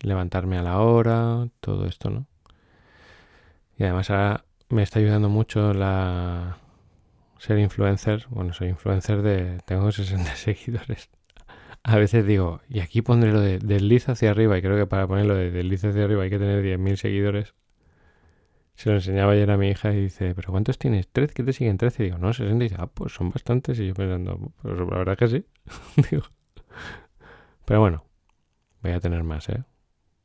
levantarme 0.00 0.58
a 0.58 0.62
la 0.62 0.78
hora, 0.78 1.48
todo 1.60 1.86
esto, 1.86 2.08
¿no? 2.08 2.26
Y 3.76 3.82
además 3.82 4.10
ahora 4.10 4.44
me 4.68 4.84
está 4.84 5.00
ayudando 5.00 5.28
mucho 5.28 5.74
la 5.74 6.58
ser 7.38 7.58
influencer. 7.58 8.26
Bueno, 8.30 8.52
soy 8.52 8.68
influencer 8.68 9.22
de... 9.22 9.58
Tengo 9.66 9.90
60 9.90 10.36
seguidores. 10.36 11.10
A 11.82 11.96
veces 11.96 12.24
digo, 12.24 12.60
y 12.68 12.78
aquí 12.78 13.02
pondré 13.02 13.32
lo 13.32 13.40
de 13.40 13.58
desliz 13.58 14.08
hacia 14.08 14.30
arriba, 14.30 14.56
y 14.56 14.62
creo 14.62 14.76
que 14.76 14.86
para 14.86 15.08
ponerlo 15.08 15.34
de 15.34 15.50
desliz 15.50 15.84
hacia 15.84 16.04
arriba 16.04 16.22
hay 16.22 16.30
que 16.30 16.38
tener 16.38 16.62
10.000 16.62 16.94
seguidores. 16.94 17.54
Se 18.74 18.90
lo 18.90 18.96
enseñaba 18.96 19.32
ayer 19.32 19.50
a 19.50 19.56
mi 19.56 19.68
hija 19.68 19.92
y 19.92 20.02
dice, 20.02 20.34
¿pero 20.34 20.50
cuántos 20.50 20.78
tienes? 20.78 21.12
¿13? 21.12 21.32
¿Qué 21.32 21.42
te 21.42 21.52
siguen 21.52 21.78
13? 21.78 22.02
Y 22.02 22.06
digo, 22.06 22.18
no, 22.18 22.32
60. 22.32 22.64
Y 22.64 22.68
dice, 22.68 22.76
ah, 22.78 22.86
pues 22.86 23.12
son 23.12 23.30
bastantes. 23.30 23.78
Y 23.78 23.88
yo 23.88 23.94
pensando, 23.94 24.52
pues 24.62 24.78
la 24.78 24.98
verdad 24.98 25.16
que 25.16 25.28
sí. 25.28 25.46
digo. 26.10 26.24
Pero 27.64 27.80
bueno, 27.80 28.04
voy 28.82 28.92
a 28.92 29.00
tener 29.00 29.22
más, 29.24 29.48
¿eh? 29.48 29.64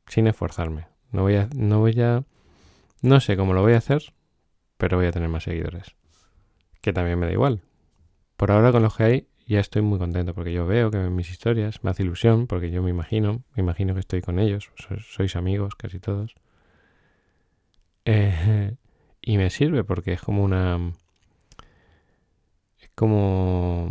Sin 0.06 0.26
esforzarme. 0.26 0.86
No 1.12 1.22
voy 1.22 1.36
a, 1.36 1.48
no 1.54 1.80
voy 1.80 2.00
a, 2.00 2.24
no 3.02 3.20
sé 3.20 3.36
cómo 3.36 3.52
lo 3.52 3.62
voy 3.62 3.74
a 3.74 3.78
hacer, 3.78 4.02
pero 4.76 4.96
voy 4.96 5.06
a 5.06 5.12
tener 5.12 5.28
más 5.28 5.44
seguidores. 5.44 5.94
Que 6.80 6.92
también 6.92 7.18
me 7.18 7.26
da 7.26 7.32
igual. 7.32 7.62
Por 8.36 8.50
ahora 8.50 8.72
con 8.72 8.82
lo 8.82 8.90
que 8.90 9.02
hay 9.02 9.28
ya 9.48 9.60
estoy 9.60 9.80
muy 9.80 9.98
contento 9.98 10.34
porque 10.34 10.52
yo 10.52 10.66
veo 10.66 10.90
que 10.90 10.98
en 10.98 11.14
mis 11.16 11.30
historias 11.30 11.82
me 11.82 11.90
hace 11.90 12.02
ilusión 12.02 12.46
porque 12.46 12.70
yo 12.70 12.82
me 12.82 12.90
imagino, 12.90 13.44
me 13.56 13.62
imagino 13.62 13.94
que 13.94 14.00
estoy 14.00 14.20
con 14.20 14.38
ellos, 14.38 14.70
sois 15.00 15.36
amigos 15.36 15.74
casi 15.74 15.98
todos. 15.98 16.34
Eh, 18.10 18.74
y 19.20 19.36
me 19.36 19.50
sirve 19.50 19.84
porque 19.84 20.14
es 20.14 20.22
como 20.22 20.42
una... 20.42 20.92
Es 22.80 22.90
como 22.94 23.84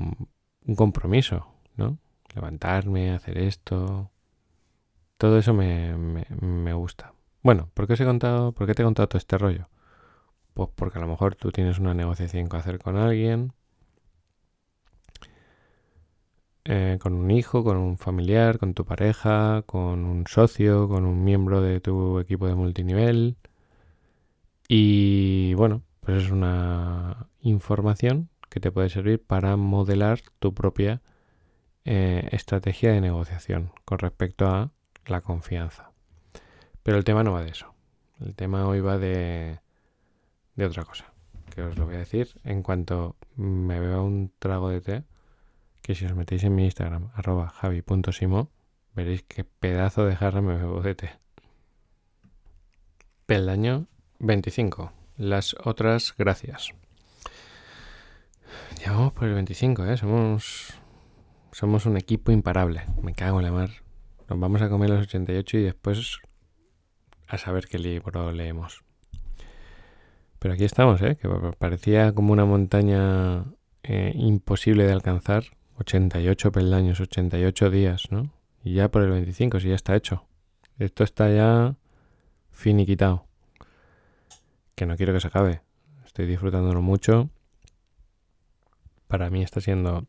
un 0.66 0.76
compromiso, 0.76 1.48
¿no? 1.76 2.00
Levantarme, 2.34 3.12
hacer 3.12 3.38
esto. 3.38 4.12
Todo 5.18 5.38
eso 5.38 5.54
me, 5.54 5.96
me, 5.98 6.74
gusta. 6.74 7.14
Bueno, 7.44 7.70
¿por 7.74 7.88
qué, 7.88 7.94
os 7.94 8.02
he 8.02 8.06
contado, 8.06 8.54
¿por 8.54 8.68
qué 8.68 8.74
te 8.74 8.82
he 8.84 8.86
contado 8.86 9.08
todo 9.08 9.18
este 9.18 9.38
rollo? 9.38 9.70
Pues 10.54 10.70
porque 10.76 11.00
a 11.00 11.02
lo 11.02 11.08
mejor 11.08 11.36
tú 11.36 11.52
tienes 11.52 11.80
una 11.80 11.94
negociación 11.94 12.50
que 12.50 12.58
hacer 12.58 12.80
con 12.80 12.98
alguien, 12.98 13.54
eh, 16.66 16.98
con 17.02 17.14
un 17.14 17.32
hijo, 17.32 17.64
con 17.64 17.78
un 17.78 17.98
familiar, 17.98 18.58
con 18.60 18.74
tu 18.74 18.86
pareja, 18.86 19.64
con 19.66 20.06
un 20.06 20.26
socio, 20.28 20.88
con 20.88 21.06
un 21.06 21.24
miembro 21.24 21.62
de 21.62 21.82
tu 21.82 22.20
equipo 22.20 22.48
de 22.48 22.56
multinivel. 22.56 23.38
Y 24.68 25.54
bueno, 25.54 25.84
pues 26.02 26.24
es 26.24 26.32
una 26.32 27.28
información 27.42 28.30
que 28.50 28.60
te 28.60 28.72
puede 28.72 28.90
servir 28.90 29.24
para 29.24 29.56
modelar 29.56 30.22
tu 30.40 30.54
propia 30.54 31.02
eh, 31.86 32.28
estrategia 32.32 32.92
de 32.92 33.02
negociación 33.02 33.72
con 33.86 34.00
respecto 34.00 34.48
a 34.48 34.72
la 35.06 35.22
confianza. 35.22 35.92
Pero 36.84 36.98
el 36.98 37.04
tema 37.04 37.24
no 37.24 37.34
va 37.34 37.44
de 37.44 37.52
eso. 37.52 37.74
El 38.20 38.36
tema 38.36 38.68
hoy 38.68 38.82
va 38.82 38.98
de, 38.98 39.60
de 40.56 40.66
otra 40.66 40.84
cosa, 40.84 41.14
que 41.54 41.62
os 41.62 41.78
lo 41.78 41.86
voy 41.86 41.96
a 41.96 42.00
decir 42.00 42.40
en 42.44 42.64
cuanto 42.64 43.16
me 43.36 43.80
vea 43.80 44.02
un 44.02 44.32
trago 44.40 44.70
de 44.70 44.82
té, 44.82 45.04
que 45.82 45.96
si 45.96 46.06
os 46.06 46.16
metéis 46.16 46.44
en 46.44 46.56
mi 46.56 46.66
Instagram, 46.66 47.12
arroba 47.14 47.48
javi.simo, 47.50 48.50
veréis 48.96 49.24
qué 49.24 49.44
pedazo 49.44 50.06
de 50.06 50.16
jarra 50.16 50.42
me 50.42 50.58
bebo 50.58 50.82
de 50.82 50.96
té. 50.96 51.12
Peldaño 53.26 53.88
25. 54.20 54.92
Las 55.18 55.56
otras 55.64 56.14
gracias. 56.18 56.74
Ya 58.84 58.92
vamos 58.92 59.14
por 59.14 59.28
el 59.28 59.34
25, 59.36 59.86
¿eh? 59.86 59.98
Somos, 59.98 60.74
somos 61.52 61.86
un 61.86 61.98
equipo 61.98 62.32
imparable. 62.32 62.84
Me 63.02 63.14
cago 63.14 63.40
en 63.40 63.46
la 63.46 63.52
mar. 63.52 63.70
Nos 64.30 64.40
vamos 64.40 64.62
a 64.62 64.70
comer 64.70 64.90
los 64.90 65.02
88 65.02 65.58
y 65.58 65.64
después 65.64 66.20
a 67.28 67.38
saber 67.38 67.68
qué 67.68 67.80
libro 67.80 68.32
leemos. 68.32 68.84
Pero 70.40 70.54
aquí 70.54 70.66
estamos, 70.66 71.02
¿eh? 71.02 71.18
Que 71.18 71.28
parecía 71.58 72.14
como 72.14 72.34
una 72.34 72.46
montaña 72.46 73.46
eh, 73.84 74.14
imposible 74.16 74.86
de 74.86 74.94
alcanzar. 74.94 75.46
88 75.80 76.52
peldaños, 76.52 77.00
88 77.00 77.70
días, 77.70 78.12
¿no? 78.12 78.32
Y 78.64 78.74
ya 78.74 78.90
por 78.90 79.04
el 79.04 79.12
25, 79.12 79.60
si 79.60 79.70
ya 79.70 79.76
está 79.76 79.96
hecho. 79.96 80.26
Esto 80.80 81.04
está 81.04 81.32
ya 81.32 81.76
finiquitado 82.52 83.27
que 84.78 84.86
no 84.86 84.96
quiero 84.96 85.12
que 85.12 85.20
se 85.20 85.28
acabe. 85.28 85.62
Estoy 86.06 86.28
disfrutándolo 86.28 86.84
mucho. 86.84 87.32
Para 89.08 89.32
mí 89.32 89.42
está 89.42 89.60
siendo 89.60 90.06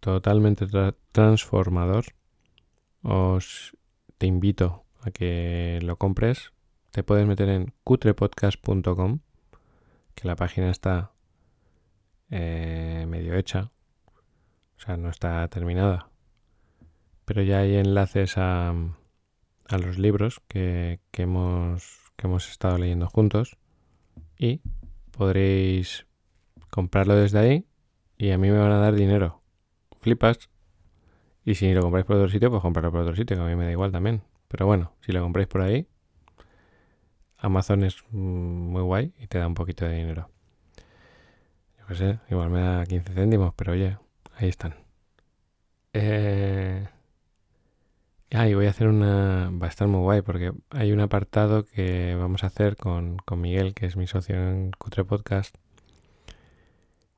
totalmente 0.00 0.66
transformador. 1.10 2.04
Os 3.02 3.74
te 4.18 4.26
invito 4.26 4.84
a 5.00 5.10
que 5.10 5.78
lo 5.82 5.96
compres. 5.96 6.52
Te 6.90 7.02
puedes 7.02 7.26
meter 7.26 7.48
en 7.48 7.72
cutrepodcast.com, 7.82 9.20
que 10.14 10.28
la 10.28 10.36
página 10.36 10.70
está 10.70 11.12
eh, 12.28 13.06
medio 13.08 13.36
hecha. 13.36 13.70
O 14.76 14.80
sea, 14.80 14.98
no 14.98 15.08
está 15.08 15.48
terminada. 15.48 16.10
Pero 17.24 17.42
ya 17.42 17.60
hay 17.60 17.76
enlaces 17.76 18.36
a, 18.36 18.68
a 18.68 19.78
los 19.78 19.98
libros 19.98 20.42
que, 20.46 21.00
que, 21.10 21.22
hemos, 21.22 22.12
que 22.16 22.26
hemos 22.26 22.50
estado 22.50 22.76
leyendo 22.76 23.08
juntos. 23.08 23.56
Y 24.42 24.62
podréis 25.10 26.06
comprarlo 26.70 27.14
desde 27.14 27.38
ahí 27.38 27.66
y 28.16 28.30
a 28.30 28.38
mí 28.38 28.50
me 28.50 28.56
van 28.56 28.72
a 28.72 28.78
dar 28.78 28.94
dinero. 28.94 29.42
Flipas. 30.00 30.48
Y 31.44 31.56
si 31.56 31.70
lo 31.74 31.82
compráis 31.82 32.06
por 32.06 32.16
otro 32.16 32.30
sitio, 32.30 32.48
pues 32.50 32.62
comprarlo 32.62 32.90
por 32.90 33.02
otro 33.02 33.14
sitio, 33.14 33.36
que 33.36 33.42
a 33.42 33.46
mí 33.46 33.54
me 33.54 33.66
da 33.66 33.72
igual 33.72 33.92
también. 33.92 34.22
Pero 34.48 34.64
bueno, 34.64 34.94
si 35.02 35.12
lo 35.12 35.20
compráis 35.20 35.46
por 35.46 35.60
ahí, 35.60 35.86
Amazon 37.36 37.84
es 37.84 38.02
mm, 38.12 38.16
muy 38.16 38.80
guay 38.80 39.12
y 39.18 39.26
te 39.26 39.36
da 39.36 39.46
un 39.46 39.52
poquito 39.52 39.84
de 39.84 39.94
dinero. 39.94 40.30
Yo 41.78 41.86
qué 41.88 41.94
sé, 41.96 42.18
igual 42.30 42.48
me 42.48 42.62
da 42.62 42.86
15 42.86 43.12
céntimos, 43.12 43.52
pero 43.54 43.72
oye, 43.72 43.98
ahí 44.36 44.48
están. 44.48 44.74
Eh... 45.92 46.88
Ah, 48.32 48.48
y 48.48 48.54
voy 48.54 48.66
a 48.66 48.70
hacer 48.70 48.86
una... 48.86 49.50
Va 49.50 49.66
a 49.66 49.68
estar 49.68 49.88
muy 49.88 50.00
guay 50.00 50.22
porque 50.22 50.52
hay 50.70 50.92
un 50.92 51.00
apartado 51.00 51.64
que 51.64 52.14
vamos 52.14 52.44
a 52.44 52.46
hacer 52.46 52.76
con, 52.76 53.16
con 53.18 53.40
Miguel, 53.40 53.74
que 53.74 53.86
es 53.86 53.96
mi 53.96 54.06
socio 54.06 54.36
en 54.36 54.70
Cutre 54.72 55.04
Podcast, 55.04 55.56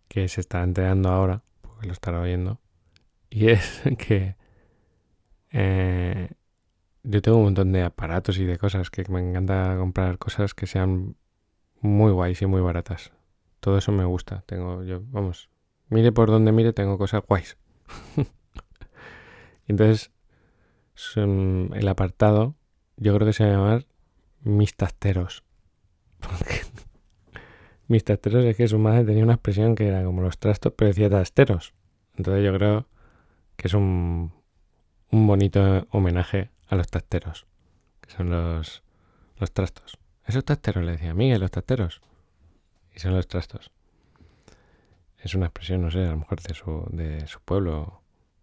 que 0.08 0.26
se 0.28 0.40
está 0.40 0.62
enterando 0.62 1.10
ahora, 1.10 1.42
porque 1.60 1.86
lo 1.86 1.92
estará 1.92 2.20
oyendo. 2.20 2.60
Y 3.28 3.48
es 3.50 3.82
que 3.98 4.36
eh, 5.50 6.30
yo 7.02 7.22
tengo 7.22 7.38
un 7.38 7.44
montón 7.44 7.72
de 7.72 7.82
aparatos 7.82 8.38
y 8.38 8.44
de 8.44 8.56
cosas 8.56 8.90
que 8.90 9.04
me 9.10 9.20
encanta 9.20 9.76
comprar 9.76 10.18
cosas 10.18 10.54
que 10.54 10.66
sean 10.66 11.16
muy 11.80 12.12
guays 12.12 12.40
y 12.40 12.46
muy 12.46 12.62
baratas. 12.62 13.12
Todo 13.60 13.76
eso 13.78 13.92
me 13.92 14.04
gusta. 14.04 14.44
Tengo 14.46 14.82
yo, 14.82 15.02
vamos, 15.10 15.50
mire 15.88 16.10
por 16.10 16.30
donde 16.30 16.52
mire, 16.52 16.72
tengo 16.72 16.96
cosas 16.96 17.22
guays. 17.26 17.58
Entonces, 19.68 20.10
el 21.16 21.88
apartado, 21.88 22.54
yo 22.96 23.14
creo 23.14 23.26
que 23.26 23.32
se 23.32 23.44
va 23.44 23.50
a 23.50 23.52
llamar 23.54 23.86
mis 24.42 24.74
tasteros. 24.74 25.44
mis 27.88 28.04
tasteros 28.04 28.44
es 28.44 28.56
que 28.56 28.68
su 28.68 28.78
madre 28.78 29.04
tenía 29.04 29.24
una 29.24 29.34
expresión 29.34 29.74
que 29.74 29.88
era 29.88 30.04
como 30.04 30.22
los 30.22 30.38
trastos, 30.38 30.72
pero 30.76 30.88
decía 30.88 31.10
tasteros. 31.10 31.74
Entonces 32.16 32.44
yo 32.44 32.52
creo 32.54 32.86
que 33.56 33.68
es 33.68 33.74
un, 33.74 34.32
un 35.10 35.26
bonito 35.26 35.86
homenaje 35.90 36.50
a 36.68 36.76
los 36.76 36.88
tasteros, 36.88 37.46
que 38.00 38.10
son 38.10 38.30
los, 38.30 38.82
los 39.38 39.52
trastos. 39.52 39.98
Esos 40.26 40.44
tasteros, 40.44 40.84
le 40.84 40.92
decía 40.92 41.14
Miguel, 41.14 41.40
los 41.40 41.50
tasteros. 41.50 42.00
Y 42.94 43.00
son 43.00 43.14
los 43.14 43.26
trastos. 43.26 43.70
Es 45.18 45.34
una 45.34 45.46
expresión, 45.46 45.82
no 45.82 45.90
sé, 45.90 46.00
a 46.04 46.10
lo 46.10 46.18
mejor 46.18 46.40
de 46.40 46.54
su, 46.54 46.86
de 46.90 47.26
su 47.26 47.40
pueblo. 47.40 48.01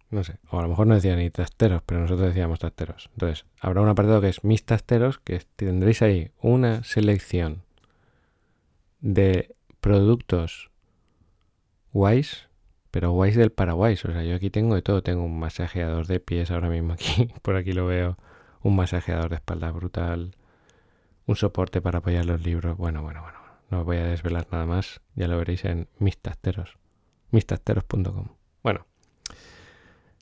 No 0.10 0.24
sé. 0.24 0.38
O 0.50 0.60
a 0.60 0.64
lo 0.64 0.70
mejor 0.70 0.88
no 0.88 0.96
decía 0.96 1.16
ni 1.16 1.30
tasteros, 1.30 1.82
pero 1.86 2.02
nosotros 2.02 2.30
decíamos 2.30 2.60
tasteros. 2.60 3.10
Entonces, 3.14 3.46
habrá 3.60 3.82
un 3.82 3.90
apartado 3.90 4.22
que 4.22 4.30
es 4.30 4.44
mis 4.44 4.66
tasteros, 4.66 5.20
que 5.20 5.42
tendréis 5.56 6.02
ahí 6.02 6.32
una 6.42 6.84
selección 6.84 7.64
de 9.02 9.56
productos 9.80 10.72
guays 11.94 12.50
pero 12.92 13.12
guays 13.12 13.36
del 13.36 13.52
Paraguay. 13.52 13.94
O 13.94 13.98
sea, 13.98 14.24
yo 14.24 14.36
aquí 14.36 14.50
tengo 14.50 14.76
de 14.76 14.82
todo. 14.82 15.04
Tengo 15.04 15.24
un 15.24 15.40
masajeador 15.40 16.08
de 16.08 16.20
pies 16.20 16.52
ahora 16.52 16.70
mismo 16.70 16.94
aquí. 16.94 17.32
Por 17.42 17.56
aquí 17.56 17.74
lo 17.74 17.86
veo. 17.86 18.18
Un 18.62 18.76
masajeador 18.76 19.30
de 19.30 19.36
espalda 19.36 19.72
brutal. 19.72 20.36
Un 21.26 21.36
soporte 21.36 21.82
para 21.82 22.00
apoyar 22.00 22.26
los 22.26 22.44
libros. 22.44 22.78
Bueno, 22.78 23.04
bueno, 23.04 23.22
bueno. 23.22 23.40
No 23.70 23.84
voy 23.84 23.98
a 23.98 24.06
desvelar 24.06 24.48
nada 24.52 24.66
más. 24.66 25.02
Ya 25.16 25.28
lo 25.28 25.38
veréis 25.38 25.66
en 25.66 25.88
mis 26.00 26.18
tasteros. 26.18 26.78
Mistasteros.com. 27.32 28.30
Bueno. 28.64 28.89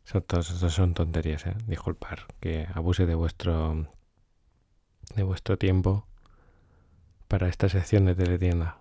Son 0.08 0.22
todos 0.22 0.48
son 0.48 0.94
tonterías, 0.94 1.46
¿eh? 1.46 1.56
Disculpar 1.68 2.28
que 2.40 2.68
abuse 2.74 3.06
de 3.06 3.16
vuestro 3.16 3.88
de 5.16 5.24
vuestro 5.24 5.58
tiempo 5.58 6.08
para 7.28 7.50
esta 7.50 7.70
sección 7.70 8.06
de 8.06 8.16
teletienda. 8.16 8.80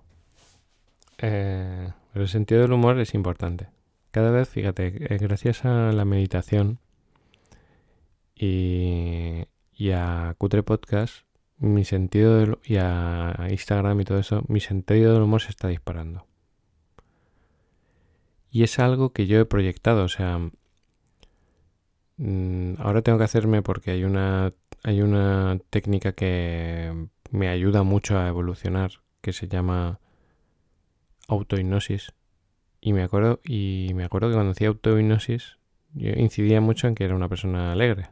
Eh, 1.18 1.92
el 2.14 2.28
sentido 2.28 2.62
del 2.62 2.72
humor 2.72 2.98
es 3.00 3.14
importante 3.14 3.68
cada 4.16 4.30
vez, 4.30 4.48
fíjate, 4.48 4.88
gracias 5.20 5.66
a 5.66 5.92
la 5.92 6.06
meditación 6.06 6.78
y, 8.34 9.46
a 9.92 10.34
Cutre 10.38 10.62
Podcast, 10.62 11.26
mi 11.58 11.84
sentido 11.84 12.38
del, 12.38 12.58
y 12.64 12.76
a 12.76 13.46
Instagram 13.50 14.00
y 14.00 14.04
todo 14.04 14.18
eso, 14.18 14.42
mi 14.48 14.60
sentido 14.60 15.12
del 15.12 15.24
humor 15.24 15.42
se 15.42 15.50
está 15.50 15.68
disparando. 15.68 16.24
Y 18.50 18.62
es 18.62 18.78
algo 18.78 19.12
que 19.12 19.26
yo 19.26 19.38
he 19.38 19.44
proyectado, 19.44 20.04
o 20.04 20.08
sea, 20.08 20.40
ahora 22.78 23.02
tengo 23.02 23.18
que 23.18 23.24
hacerme 23.24 23.62
porque 23.62 23.90
hay 23.90 24.04
una, 24.04 24.52
hay 24.82 25.02
una 25.02 25.58
técnica 25.70 26.12
que 26.12 27.08
me 27.30 27.48
ayuda 27.48 27.82
mucho 27.82 28.18
a 28.18 28.28
evolucionar, 28.28 28.92
que 29.20 29.32
se 29.32 29.48
llama 29.48 30.00
autohipnosis 31.28 32.12
y 32.80 32.92
me 32.92 33.02
acuerdo, 33.02 33.40
y 33.44 33.90
me 33.94 34.04
acuerdo 34.04 34.28
que 34.28 34.34
cuando 34.34 34.52
hacía 34.52 34.68
autohipnosis, 34.68 35.58
yo 35.92 36.10
incidía 36.12 36.60
mucho 36.60 36.86
en 36.86 36.94
que 36.94 37.04
era 37.04 37.16
una 37.16 37.28
persona 37.28 37.72
alegre. 37.72 38.10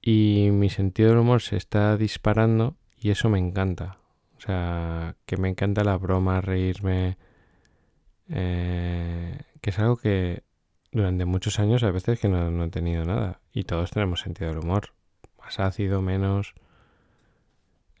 Y 0.00 0.50
mi 0.52 0.70
sentido 0.70 1.08
del 1.10 1.18
humor 1.18 1.42
se 1.42 1.56
está 1.56 1.96
disparando 1.96 2.76
y 2.96 3.10
eso 3.10 3.28
me 3.28 3.40
encanta. 3.40 3.98
O 4.38 4.40
sea, 4.40 5.16
que 5.26 5.36
me 5.36 5.48
encanta 5.48 5.82
la 5.82 5.96
broma, 5.96 6.40
reírme. 6.40 7.18
Eh, 8.28 9.40
que 9.60 9.70
es 9.70 9.78
algo 9.80 9.96
que 9.96 10.44
durante 10.96 11.26
muchos 11.26 11.58
años 11.58 11.82
a 11.82 11.90
veces 11.90 12.18
que 12.18 12.26
no, 12.28 12.50
no 12.50 12.64
he 12.64 12.68
tenido 12.68 13.04
nada. 13.04 13.40
Y 13.52 13.64
todos 13.64 13.90
tenemos 13.90 14.20
sentido 14.20 14.48
del 14.50 14.60
humor. 14.60 14.94
Más 15.38 15.60
ácido, 15.60 16.00
menos. 16.00 16.54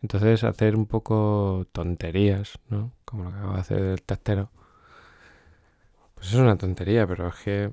Entonces 0.00 0.44
hacer 0.44 0.76
un 0.76 0.86
poco 0.86 1.66
tonterías, 1.72 2.58
¿no? 2.70 2.92
Como 3.04 3.24
lo 3.24 3.30
que 3.30 3.36
acabo 3.36 3.54
de 3.54 3.60
hacer 3.60 3.82
el 3.82 4.02
tastero. 4.02 4.50
Pues 6.14 6.28
es 6.28 6.34
una 6.34 6.56
tontería, 6.56 7.06
pero 7.06 7.28
es 7.28 7.34
que... 7.36 7.72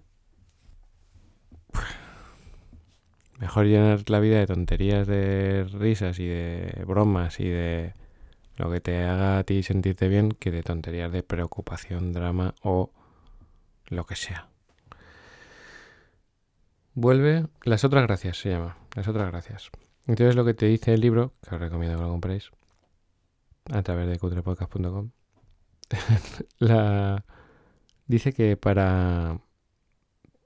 Mejor 3.40 3.66
llenar 3.66 4.10
la 4.10 4.20
vida 4.20 4.40
de 4.40 4.48
tonterías, 4.48 5.08
de 5.08 5.66
risas 5.72 6.20
y 6.20 6.28
de 6.28 6.84
bromas 6.86 7.40
y 7.40 7.48
de 7.48 7.94
lo 8.58 8.70
que 8.70 8.82
te 8.82 9.04
haga 9.06 9.40
a 9.40 9.44
ti 9.44 9.64
sentirte 9.64 10.08
bien 10.10 10.32
que 10.32 10.52
de 10.52 10.64
tonterías 10.64 11.12
de 11.12 11.24
preocupación, 11.24 12.12
drama 12.12 12.56
o 12.62 12.92
lo 13.88 14.06
que 14.06 14.16
sea. 14.16 14.53
Vuelve 16.96 17.48
las 17.64 17.84
otras 17.84 18.04
gracias, 18.04 18.38
se 18.38 18.50
llama. 18.50 18.78
Las 18.96 19.08
otras 19.08 19.28
gracias. 19.28 19.72
Entonces 20.06 20.36
lo 20.36 20.46
que 20.46 20.54
te 20.54 20.66
dice 20.68 20.94
el 20.94 21.02
libro, 21.02 21.34
que 21.42 21.56
os 21.56 21.62
recomiendo 21.62 21.98
que 21.98 22.04
lo 22.04 22.10
compréis 22.10 22.52
a 23.72 23.82
través 23.82 24.08
de 24.08 24.20
cutrepodcast.com, 24.20 25.12
la 26.60 27.26
dice 28.08 28.34
que 28.34 28.58
para, 28.58 29.40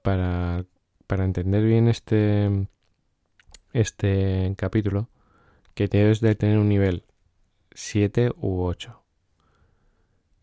para, 0.03 0.65
para 1.07 1.25
entender 1.25 1.63
bien 1.63 1.87
este, 1.87 2.67
este 3.73 4.53
capítulo, 4.57 5.09
que 5.73 5.87
debes 5.87 6.21
de 6.21 6.35
tener 6.35 6.59
un 6.59 6.69
nivel 6.69 7.03
7 7.71 8.31
u 8.37 8.63
8. 8.63 9.03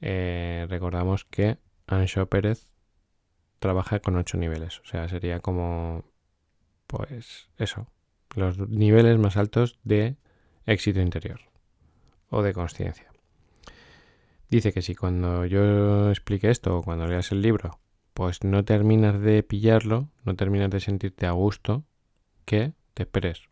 Eh, 0.00 0.66
recordamos 0.68 1.24
que 1.24 1.58
Ancho 1.86 2.26
Pérez 2.26 2.66
trabaja 3.64 4.00
con 4.00 4.16
8 4.16 4.36
niveles, 4.36 4.80
o 4.80 4.84
sea, 4.84 5.08
sería 5.08 5.40
como, 5.40 6.04
pues 6.86 7.48
eso, 7.56 7.86
los 8.36 8.58
niveles 8.58 9.18
más 9.18 9.38
altos 9.38 9.78
de 9.84 10.16
éxito 10.66 11.00
interior 11.00 11.40
o 12.28 12.42
de 12.42 12.52
conciencia. 12.52 13.10
Dice 14.50 14.74
que 14.74 14.82
si 14.82 14.94
cuando 14.94 15.46
yo 15.46 16.10
explique 16.10 16.50
esto 16.50 16.76
o 16.76 16.82
cuando 16.82 17.06
leas 17.06 17.32
el 17.32 17.40
libro, 17.40 17.80
pues 18.12 18.44
no 18.44 18.66
terminas 18.66 19.18
de 19.18 19.42
pillarlo, 19.42 20.10
no 20.24 20.36
terminas 20.36 20.68
de 20.68 20.80
sentirte 20.80 21.24
a 21.24 21.30
gusto, 21.30 21.84
que 22.44 22.74
te 22.92 23.04
esperes 23.04 23.48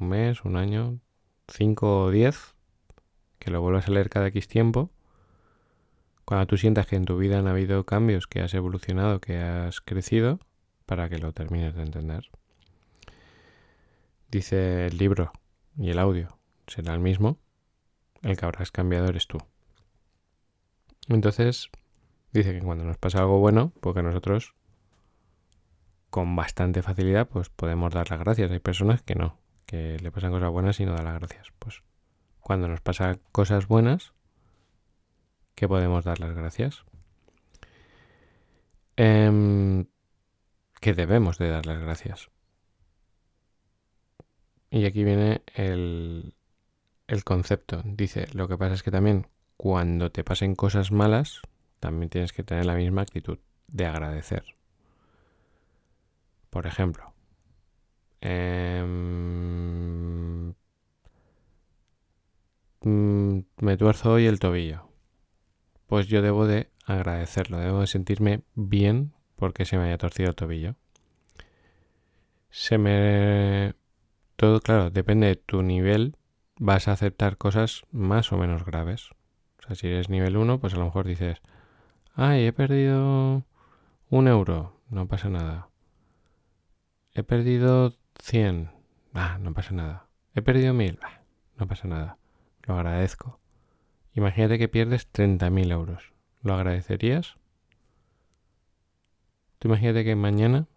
un 0.00 0.08
mes, 0.08 0.44
un 0.44 0.56
año, 0.56 0.98
cinco 1.46 2.02
o 2.02 2.10
diez, 2.10 2.56
que 3.38 3.52
lo 3.52 3.60
vuelvas 3.60 3.86
a 3.86 3.92
leer 3.92 4.10
cada 4.10 4.26
X 4.26 4.48
tiempo. 4.48 4.90
Cuando 6.26 6.48
tú 6.48 6.56
sientas 6.56 6.88
que 6.88 6.96
en 6.96 7.04
tu 7.04 7.16
vida 7.16 7.38
han 7.38 7.46
habido 7.46 7.86
cambios, 7.86 8.26
que 8.26 8.40
has 8.40 8.52
evolucionado, 8.52 9.20
que 9.20 9.38
has 9.38 9.80
crecido, 9.80 10.40
para 10.84 11.08
que 11.08 11.18
lo 11.18 11.32
termines 11.32 11.76
de 11.76 11.82
entender. 11.82 12.28
Dice 14.28 14.86
el 14.86 14.98
libro 14.98 15.30
y 15.78 15.90
el 15.90 16.00
audio 16.00 16.36
será 16.66 16.94
el 16.94 17.00
mismo, 17.00 17.38
el 18.22 18.36
que 18.36 18.44
habrás 18.44 18.72
cambiado 18.72 19.06
eres 19.06 19.28
tú. 19.28 19.38
Entonces, 21.08 21.70
dice 22.32 22.52
que 22.52 22.60
cuando 22.60 22.82
nos 22.82 22.98
pasa 22.98 23.20
algo 23.20 23.38
bueno, 23.38 23.72
porque 23.80 24.02
nosotros 24.02 24.56
con 26.10 26.34
bastante 26.34 26.82
facilidad 26.82 27.28
pues 27.28 27.50
podemos 27.50 27.94
dar 27.94 28.10
las 28.10 28.18
gracias. 28.18 28.50
Hay 28.50 28.58
personas 28.58 29.00
que 29.00 29.14
no, 29.14 29.38
que 29.64 29.96
le 30.00 30.10
pasan 30.10 30.32
cosas 30.32 30.50
buenas 30.50 30.80
y 30.80 30.86
no 30.86 30.94
dan 30.94 31.04
las 31.04 31.20
gracias. 31.20 31.52
Pues 31.60 31.84
cuando 32.40 32.66
nos 32.66 32.80
pasan 32.80 33.20
cosas 33.30 33.68
buenas, 33.68 34.12
que 35.56 35.66
podemos 35.66 36.04
dar 36.04 36.20
las 36.20 36.32
gracias. 36.34 36.84
Em, 38.96 39.86
que 40.80 40.94
debemos 40.94 41.38
de 41.38 41.48
dar 41.48 41.66
las 41.66 41.80
gracias. 41.80 42.30
Y 44.70 44.84
aquí 44.84 45.02
viene 45.02 45.42
el, 45.54 46.34
el 47.08 47.24
concepto. 47.24 47.82
Dice, 47.84 48.26
lo 48.32 48.46
que 48.48 48.58
pasa 48.58 48.74
es 48.74 48.82
que 48.82 48.90
también 48.90 49.26
cuando 49.56 50.12
te 50.12 50.22
pasen 50.22 50.54
cosas 50.54 50.92
malas, 50.92 51.40
también 51.80 52.10
tienes 52.10 52.32
que 52.32 52.42
tener 52.42 52.66
la 52.66 52.74
misma 52.74 53.02
actitud 53.02 53.38
de 53.68 53.86
agradecer. 53.86 54.44
Por 56.50 56.66
ejemplo, 56.66 57.14
em, 58.20 58.94
mm, 62.82 63.38
me 63.60 63.76
tuerzo 63.76 64.12
hoy 64.12 64.26
el 64.26 64.38
tobillo. 64.38 64.86
Pues 65.86 66.08
yo 66.08 66.22
debo 66.22 66.46
de 66.46 66.70
agradecerlo, 66.84 67.58
debo 67.58 67.80
de 67.80 67.86
sentirme 67.86 68.42
bien 68.54 69.12
porque 69.36 69.64
se 69.64 69.76
me 69.76 69.84
haya 69.84 69.98
torcido 69.98 70.30
el 70.30 70.34
tobillo. 70.34 70.74
Se 72.50 72.78
me... 72.78 73.74
Todo, 74.36 74.60
claro, 74.60 74.90
depende 74.90 75.28
de 75.28 75.36
tu 75.36 75.62
nivel, 75.62 76.16
vas 76.58 76.88
a 76.88 76.92
aceptar 76.92 77.36
cosas 77.38 77.84
más 77.90 78.32
o 78.32 78.36
menos 78.36 78.64
graves. 78.64 79.10
O 79.58 79.62
sea, 79.66 79.76
si 79.76 79.86
eres 79.88 80.10
nivel 80.10 80.36
1, 80.36 80.60
pues 80.60 80.74
a 80.74 80.78
lo 80.78 80.84
mejor 80.84 81.06
dices, 81.06 81.40
ay, 82.14 82.46
he 82.46 82.52
perdido 82.52 83.44
un 84.10 84.28
euro, 84.28 84.80
no 84.90 85.06
pasa 85.06 85.28
nada. 85.28 85.68
He 87.12 87.22
perdido 87.22 87.94
100, 88.20 88.70
ah, 89.14 89.38
no 89.40 89.54
pasa 89.54 89.72
nada. 89.74 90.08
He 90.34 90.42
perdido 90.42 90.74
1000, 90.74 90.98
ah, 91.02 91.22
no 91.56 91.66
pasa 91.66 91.88
nada. 91.88 92.18
Lo 92.64 92.74
agradezco. 92.74 93.40
Imagínate 94.16 94.58
que 94.58 94.68
pierdes 94.68 95.12
30.000 95.12 95.70
euros. 95.70 96.14
¿Lo 96.40 96.54
agradecerías? 96.54 97.36
Tú 99.58 99.68
imagínate 99.68 100.04
que 100.04 100.16
mañana 100.16 100.68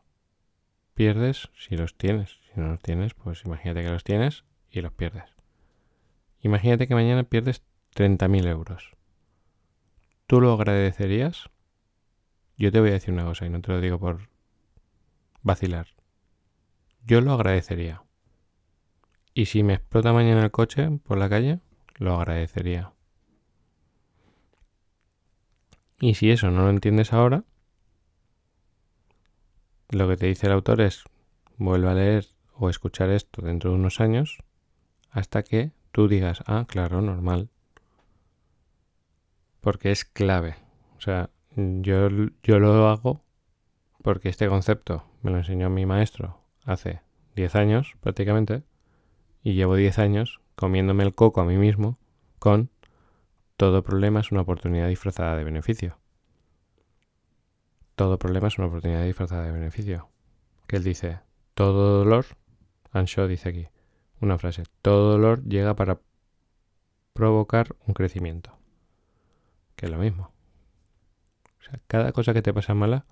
pierdes, 0.94 1.50
si 1.56 1.78
los 1.78 1.98
tienes. 1.98 2.38
Si 2.44 2.60
no 2.60 2.68
los 2.68 2.82
tienes, 2.82 3.14
pues 3.14 3.46
imagínate 3.46 3.82
que 3.82 3.92
los 3.92 4.04
tienes 4.04 4.44
y 4.70 4.82
los 4.82 4.92
pierdes. 4.92 5.24
Imagínate 6.42 6.86
que 6.86 6.96
mañana 6.96 7.24
pierdes 7.24 7.64
30.000 7.96 8.46
euros. 8.46 8.92
¿Tú 10.28 10.42
lo 10.42 10.52
agradecerías? 10.52 11.50
Yo 12.58 12.74
te 12.74 12.82
voy 12.82 12.90
a 12.90 12.94
decir 12.94 13.14
una 13.14 13.24
cosa 13.24 13.46
y 13.46 13.50
no 13.50 13.62
te 13.62 13.72
lo 13.72 13.80
digo 13.80 14.00
por 14.00 14.28
vacilar. 15.44 15.88
Yo 17.06 17.22
lo 17.22 17.32
agradecería. 17.32 18.04
Y 19.34 19.46
si 19.46 19.64
me 19.64 19.76
explota 19.76 20.12
mañana 20.12 20.44
el 20.44 20.52
coche 20.52 20.90
por 21.06 21.18
la 21.18 21.30
calle, 21.30 21.62
lo 21.96 22.16
agradecería. 22.16 22.92
Y 26.00 26.16
si 26.16 26.32
eso 26.32 26.50
no 26.50 26.64
lo 26.64 26.70
entiendes 26.70 27.14
ahora, 27.14 27.44
lo 29.90 30.08
que 30.08 30.18
te 30.18 30.28
dice 30.28 30.48
el 30.48 30.54
autor 30.54 30.82
es 30.82 31.04
vuelve 31.58 31.90
a 31.90 31.94
leer 31.94 32.28
o 32.54 32.70
escuchar 32.70 33.10
esto 33.10 33.42
dentro 33.42 33.72
de 33.72 33.78
unos 33.78 34.00
años 34.00 34.38
hasta 35.12 35.44
que 35.44 35.72
tú 35.92 36.08
digas, 36.08 36.44
ah, 36.46 36.66
claro, 36.68 37.02
normal. 37.02 37.50
Porque 39.62 39.92
es 39.92 40.06
clave. 40.06 40.56
O 40.98 41.02
sea, 41.02 41.30
yo, 41.56 42.10
yo 42.44 42.60
lo 42.60 42.88
hago 42.88 43.22
porque 44.02 44.30
este 44.30 44.48
concepto 44.48 45.04
me 45.22 45.32
lo 45.32 45.38
enseñó 45.38 45.70
mi 45.70 45.86
maestro 45.86 46.40
hace 46.64 47.02
10 47.36 47.56
años 47.56 47.96
prácticamente 48.00 48.64
y 49.44 49.54
llevo 49.54 49.76
10 49.76 50.00
años 50.00 50.40
comiéndome 50.56 51.04
el 51.04 51.16
coco 51.16 51.42
a 51.42 51.46
mí 51.46 51.58
mismo 51.58 51.98
con 52.38 52.70
todo 53.60 53.84
problema 53.84 54.22
es 54.22 54.32
una 54.32 54.40
oportunidad 54.40 54.88
disfrazada 54.88 55.36
de 55.36 55.44
beneficio. 55.44 55.98
Todo 57.96 58.18
problema 58.18 58.48
es 58.48 58.58
una 58.58 58.68
oportunidad 58.68 59.04
disfrazada 59.04 59.44
de 59.44 59.52
beneficio. 59.52 60.08
Que 60.66 60.78
él 60.78 60.86
dice, 60.86 61.20
todo 61.56 62.00
dolor, 62.00 62.26
Anshaw 62.94 63.28
dice 63.28 63.50
aquí, 63.50 63.68
una 64.22 64.38
frase, 64.38 64.64
todo 64.82 65.12
dolor 65.12 65.44
llega 65.44 65.76
para 65.76 66.00
provocar 67.12 67.76
un 67.86 67.94
crecimiento. 67.94 68.58
Que 69.76 69.88
es 69.88 69.92
lo 69.92 69.98
mismo. 69.98 70.32
O 71.60 71.64
sea, 71.64 71.82
cada 71.88 72.14
cosa 72.14 72.34
que 72.34 72.42
te 72.42 72.54
pasa 72.54 72.74
mala, 72.74 73.06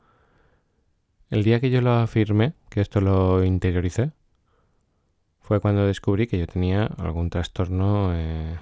el 1.29 1.43
día 1.43 1.59
que 1.59 1.71
yo 1.71 1.81
lo 1.81 1.91
afirmé, 1.91 2.53
que 2.69 2.79
esto 2.79 3.01
lo 3.01 3.43
interioricé, 3.43 4.13
fue 5.41 5.59
cuando 5.59 5.85
descubrí 5.85 6.25
que 6.25 6.39
yo 6.39 6.47
tenía 6.47 6.85
algún 6.85 7.29
trastorno 7.29 8.13
eh, 8.13 8.57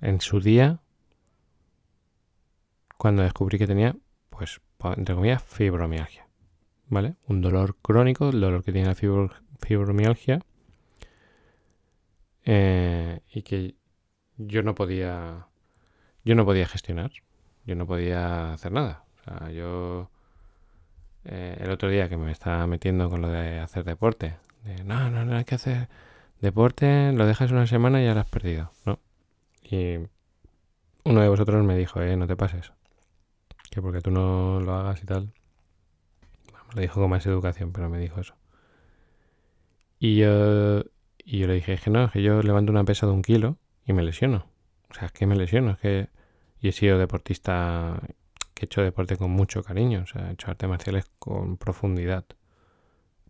en 0.00 0.20
su 0.20 0.40
día. 0.40 0.80
Cuando 2.96 3.22
descubrí 3.22 3.58
que 3.58 3.66
tenía, 3.66 3.96
pues, 4.30 4.60
entre 4.96 5.14
comillas, 5.14 5.42
fibromialgia. 5.42 6.26
¿Vale? 6.88 7.16
Un 7.26 7.42
dolor 7.42 7.76
crónico, 7.82 8.30
el 8.30 8.40
dolor 8.40 8.64
que 8.64 8.72
tiene 8.72 8.88
la 8.88 8.94
fibromialgia, 8.94 10.40
eh, 12.50 13.20
y 13.30 13.42
que 13.42 13.74
yo 14.38 14.62
no 14.62 14.74
podía 14.74 15.48
yo 16.24 16.34
no 16.34 16.46
podía 16.46 16.66
gestionar 16.66 17.10
yo 17.66 17.74
no 17.74 17.86
podía 17.86 18.54
hacer 18.54 18.72
nada 18.72 19.04
o 19.20 19.22
sea 19.22 19.50
yo 19.50 20.10
eh, 21.24 21.58
el 21.60 21.70
otro 21.70 21.90
día 21.90 22.08
que 22.08 22.16
me 22.16 22.32
estaba 22.32 22.66
metiendo 22.66 23.10
con 23.10 23.20
lo 23.20 23.28
de 23.28 23.58
hacer 23.58 23.84
deporte 23.84 24.36
de, 24.64 24.82
no 24.82 25.10
no 25.10 25.26
no 25.26 25.36
hay 25.36 25.44
que 25.44 25.56
hacer 25.56 25.90
deporte 26.40 27.12
lo 27.12 27.26
dejas 27.26 27.50
una 27.50 27.66
semana 27.66 28.00
y 28.00 28.06
ya 28.06 28.14
lo 28.14 28.20
has 28.20 28.30
perdido 28.30 28.72
no 28.86 28.98
y 29.70 29.98
uno 31.04 31.20
de 31.20 31.28
vosotros 31.28 31.64
me 31.64 31.76
dijo 31.76 32.00
eh 32.02 32.16
no 32.16 32.26
te 32.26 32.36
pases 32.36 32.72
que 33.70 33.82
porque 33.82 34.00
tú 34.00 34.10
no 34.10 34.60
lo 34.60 34.74
hagas 34.74 35.02
y 35.02 35.06
tal 35.06 35.32
me 36.68 36.74
lo 36.74 36.80
dijo 36.80 37.00
con 37.00 37.10
más 37.10 37.26
educación 37.26 37.72
pero 37.72 37.88
me 37.88 37.98
dijo 37.98 38.20
eso 38.20 38.34
y 39.98 40.16
yo 40.16 40.82
y 41.30 41.40
yo 41.40 41.46
le 41.46 41.54
dije, 41.54 41.74
es 41.74 41.82
que 41.82 41.90
no, 41.90 42.04
es 42.06 42.12
que 42.12 42.22
yo 42.22 42.40
levanto 42.40 42.72
una 42.72 42.84
pesa 42.84 43.04
de 43.04 43.12
un 43.12 43.20
kilo 43.20 43.58
y 43.84 43.92
me 43.92 44.02
lesiono. 44.02 44.46
O 44.88 44.94
sea, 44.94 45.08
es 45.08 45.12
que 45.12 45.26
me 45.26 45.36
lesiono, 45.36 45.72
es 45.72 45.78
que... 45.78 46.08
Y 46.58 46.68
he 46.68 46.72
sido 46.72 46.98
deportista 46.98 48.00
que 48.54 48.64
he 48.64 48.66
hecho 48.66 48.80
deporte 48.80 49.18
con 49.18 49.30
mucho 49.30 49.62
cariño, 49.62 50.04
o 50.04 50.06
sea, 50.06 50.30
he 50.30 50.32
hecho 50.32 50.50
artes 50.50 50.66
marciales 50.70 51.04
con 51.18 51.58
profundidad, 51.58 52.24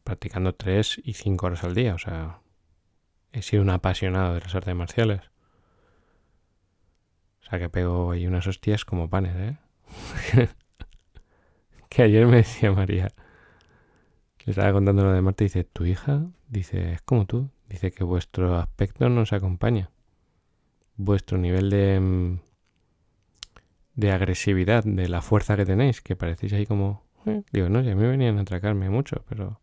practicando 0.05 0.55
tres 0.55 1.01
y 1.03 1.15
cinco 1.15 1.47
horas 1.47 1.65
al 1.65 1.75
día, 1.75 1.97
o 1.97 1.99
sea, 1.99 2.39
he 3.33 3.43
sido 3.43 3.65
un 3.65 3.71
apasionado 3.71 4.35
de 4.35 4.43
las 4.43 4.55
artes 4.55 4.77
marciales. 4.77 5.23
Sea, 7.49 7.59
que 7.59 7.69
pego 7.69 8.13
ahí 8.13 8.27
unas 8.27 8.47
hostias 8.47 8.85
como 8.85 9.09
panes, 9.09 9.35
¿eh? 9.37 9.57
que 11.89 12.03
ayer 12.03 12.27
me 12.27 12.39
decía 12.39 12.73
María, 12.73 13.09
le 14.45 14.51
estaba 14.51 14.73
contando 14.73 15.05
lo 15.05 15.13
de 15.13 15.23
Marta 15.23 15.45
dice, 15.45 15.65
tu 15.65 15.85
hija, 15.85 16.27
dice, 16.49 16.93
es 16.93 17.03
como 17.03 17.27
tú, 17.27 17.51
Dice 17.69 17.91
que 17.93 18.03
vuestro 18.03 18.57
aspecto 18.57 19.09
no 19.09 19.23
os 19.23 19.33
acompaña. 19.33 19.91
Vuestro 20.97 21.37
nivel 21.37 21.69
de, 21.69 22.01
mm, 22.01 22.39
de 23.95 24.11
agresividad, 24.11 24.85
de 24.85 25.09
la 25.09 25.21
fuerza 25.21 25.57
que 25.57 25.67
tenéis, 25.67 26.01
que 26.01 26.17
parecéis 26.17 26.55
ahí 26.55 26.67
como... 26.67 27.05
Eh, 27.27 27.43
digo, 27.53 27.69
no, 27.69 27.83
ya 27.83 27.95
me 27.95 28.09
venían 28.09 28.39
a 28.39 28.43
atracarme 28.43 28.89
mucho, 28.89 29.23
pero... 29.29 29.61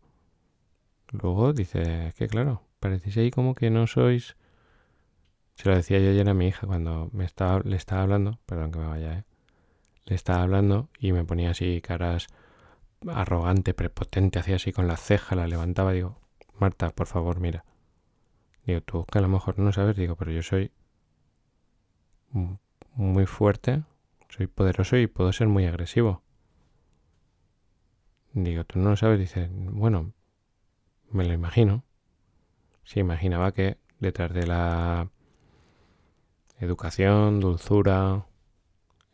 Luego 1.10 1.52
dice, 1.52 2.08
es 2.08 2.14
que 2.14 2.28
claro, 2.28 2.62
parecéis 2.78 3.16
ahí 3.16 3.30
como 3.30 3.54
que 3.54 3.70
no 3.70 3.86
sois... 3.86 4.36
Se 5.56 5.68
lo 5.70 5.74
decía 5.74 5.98
yo 5.98 6.10
ayer 6.10 6.28
a 6.28 6.34
mi 6.34 6.48
hija 6.48 6.66
cuando 6.66 7.08
me 7.12 7.24
estaba, 7.24 7.60
le 7.60 7.76
estaba 7.76 8.02
hablando, 8.02 8.38
perdón 8.44 8.72
que 8.72 8.78
me 8.78 8.86
vaya, 8.86 9.18
¿eh? 9.18 9.24
Le 10.04 10.14
estaba 10.14 10.42
hablando 10.42 10.90
y 10.98 11.12
me 11.12 11.24
ponía 11.24 11.50
así 11.50 11.80
caras 11.80 12.28
arrogante, 13.08 13.72
prepotente, 13.74 14.38
hacía 14.38 14.56
así 14.56 14.72
con 14.72 14.86
la 14.86 14.96
ceja, 14.96 15.34
la 15.34 15.46
levantaba, 15.46 15.92
digo, 15.92 16.20
Marta, 16.58 16.90
por 16.90 17.06
favor, 17.06 17.40
mira. 17.40 17.64
Digo, 18.66 18.82
tú 18.82 19.06
que 19.06 19.18
a 19.18 19.22
lo 19.22 19.28
mejor 19.28 19.58
no 19.58 19.72
sabes, 19.72 19.96
digo, 19.96 20.14
pero 20.16 20.30
yo 20.30 20.42
soy 20.42 20.72
muy 22.94 23.26
fuerte, 23.26 23.82
soy 24.28 24.46
poderoso 24.48 24.98
y 24.98 25.06
puedo 25.06 25.32
ser 25.32 25.48
muy 25.48 25.64
agresivo. 25.64 26.22
Digo, 28.34 28.64
tú 28.64 28.78
no 28.78 28.90
lo 28.90 28.96
sabes, 28.96 29.18
dice, 29.18 29.48
bueno, 29.50 30.12
me 31.10 31.24
lo 31.24 31.32
imagino. 31.32 31.84
Se 32.84 33.00
imaginaba 33.00 33.52
que 33.52 33.78
detrás 33.98 34.34
de 34.34 34.46
la 34.46 35.08
educación, 36.58 37.40
dulzura 37.40 38.26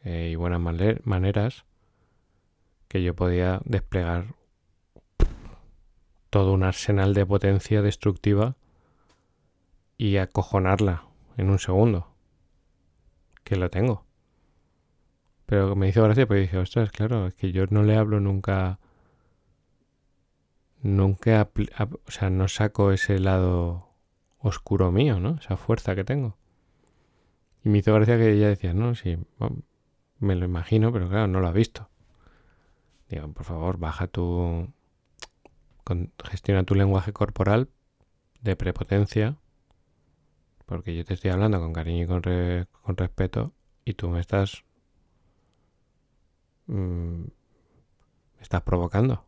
eh, 0.05 0.31
y 0.33 0.37
buenas 0.37 0.61
maneras, 1.05 1.65
que 2.89 3.03
yo 3.03 3.15
podía 3.15 3.61
desplegar 3.65 4.35
todo 6.31 6.53
un 6.53 6.63
arsenal 6.63 7.15
de 7.15 7.27
potencia 7.27 7.83
destructiva 7.83 8.57
y 9.99 10.17
acojonarla 10.17 11.05
en 11.37 11.51
un 11.51 11.59
segundo. 11.59 12.09
Que 13.45 13.57
lo 13.57 13.71
tengo. 13.71 14.05
Pero 15.47 15.77
me 15.77 15.89
hizo 15.89 16.03
gracia 16.03 16.27
porque 16.27 16.41
dije, 16.41 16.59
ostras, 16.59 16.91
claro, 16.91 17.27
es 17.27 17.35
que 17.35 17.53
yo 17.53 17.67
no 17.69 17.83
le 17.83 17.97
hablo 17.97 18.19
nunca. 18.21 18.79
Nunca. 20.81 21.51
O 22.07 22.11
sea, 22.11 22.31
no 22.31 22.49
saco 22.49 22.93
ese 22.93 23.19
lado 23.19 23.91
oscuro 24.39 24.91
mío, 24.91 25.21
¿no? 25.21 25.37
Esa 25.37 25.57
fuerza 25.57 25.95
que 25.95 26.05
tengo. 26.05 26.37
Y 27.65 27.69
me 27.69 27.79
hizo 27.79 27.95
gracia 27.95 28.17
que 28.17 28.33
ella 28.33 28.49
decía, 28.49 28.75
no, 28.75 28.95
sí, 28.95 29.19
me 30.19 30.35
lo 30.35 30.45
imagino, 30.45 30.93
pero 30.93 31.09
claro, 31.09 31.27
no 31.29 31.41
lo 31.41 31.49
ha 31.49 31.53
visto. 31.53 31.89
Digo, 33.09 33.29
por 33.33 33.45
favor, 33.45 33.79
baja 33.79 34.07
tu... 34.07 34.73
gestiona 36.25 36.65
tu 36.65 36.75
lenguaje 36.75 37.13
corporal 37.13 37.69
de 38.41 38.57
prepotencia, 38.57 39.37
porque 40.67 40.97
yo 40.97 41.05
te 41.05 41.15
estoy 41.15 41.31
hablando 41.31 41.61
con 41.61 41.73
cariño 41.73 42.05
y 42.05 42.07
con, 42.07 42.23
con 42.83 42.97
respeto, 42.97 43.53
y 43.85 43.95
tú 43.95 44.09
me 44.09 44.21
estás... 44.21 44.65
Mm, 46.67 47.23
me 48.37 48.43
estás 48.43 48.63
provocando. 48.63 49.25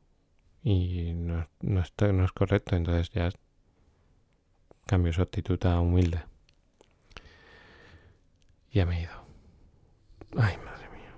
Y 0.62 1.12
no, 1.14 1.47
no, 1.61 1.83
no 2.12 2.25
es 2.25 2.33
correcto, 2.33 2.75
entonces 2.75 3.11
ya 3.11 3.31
cambio 4.87 5.12
su 5.12 5.23
actitud 5.23 5.64
a 5.66 5.81
humilde. 5.81 6.25
Ya 8.74 8.84
me 8.84 8.98
he 8.98 9.02
ido. 9.02 9.24
Ay, 10.37 10.56
madre 10.58 10.90
mía. 10.90 11.14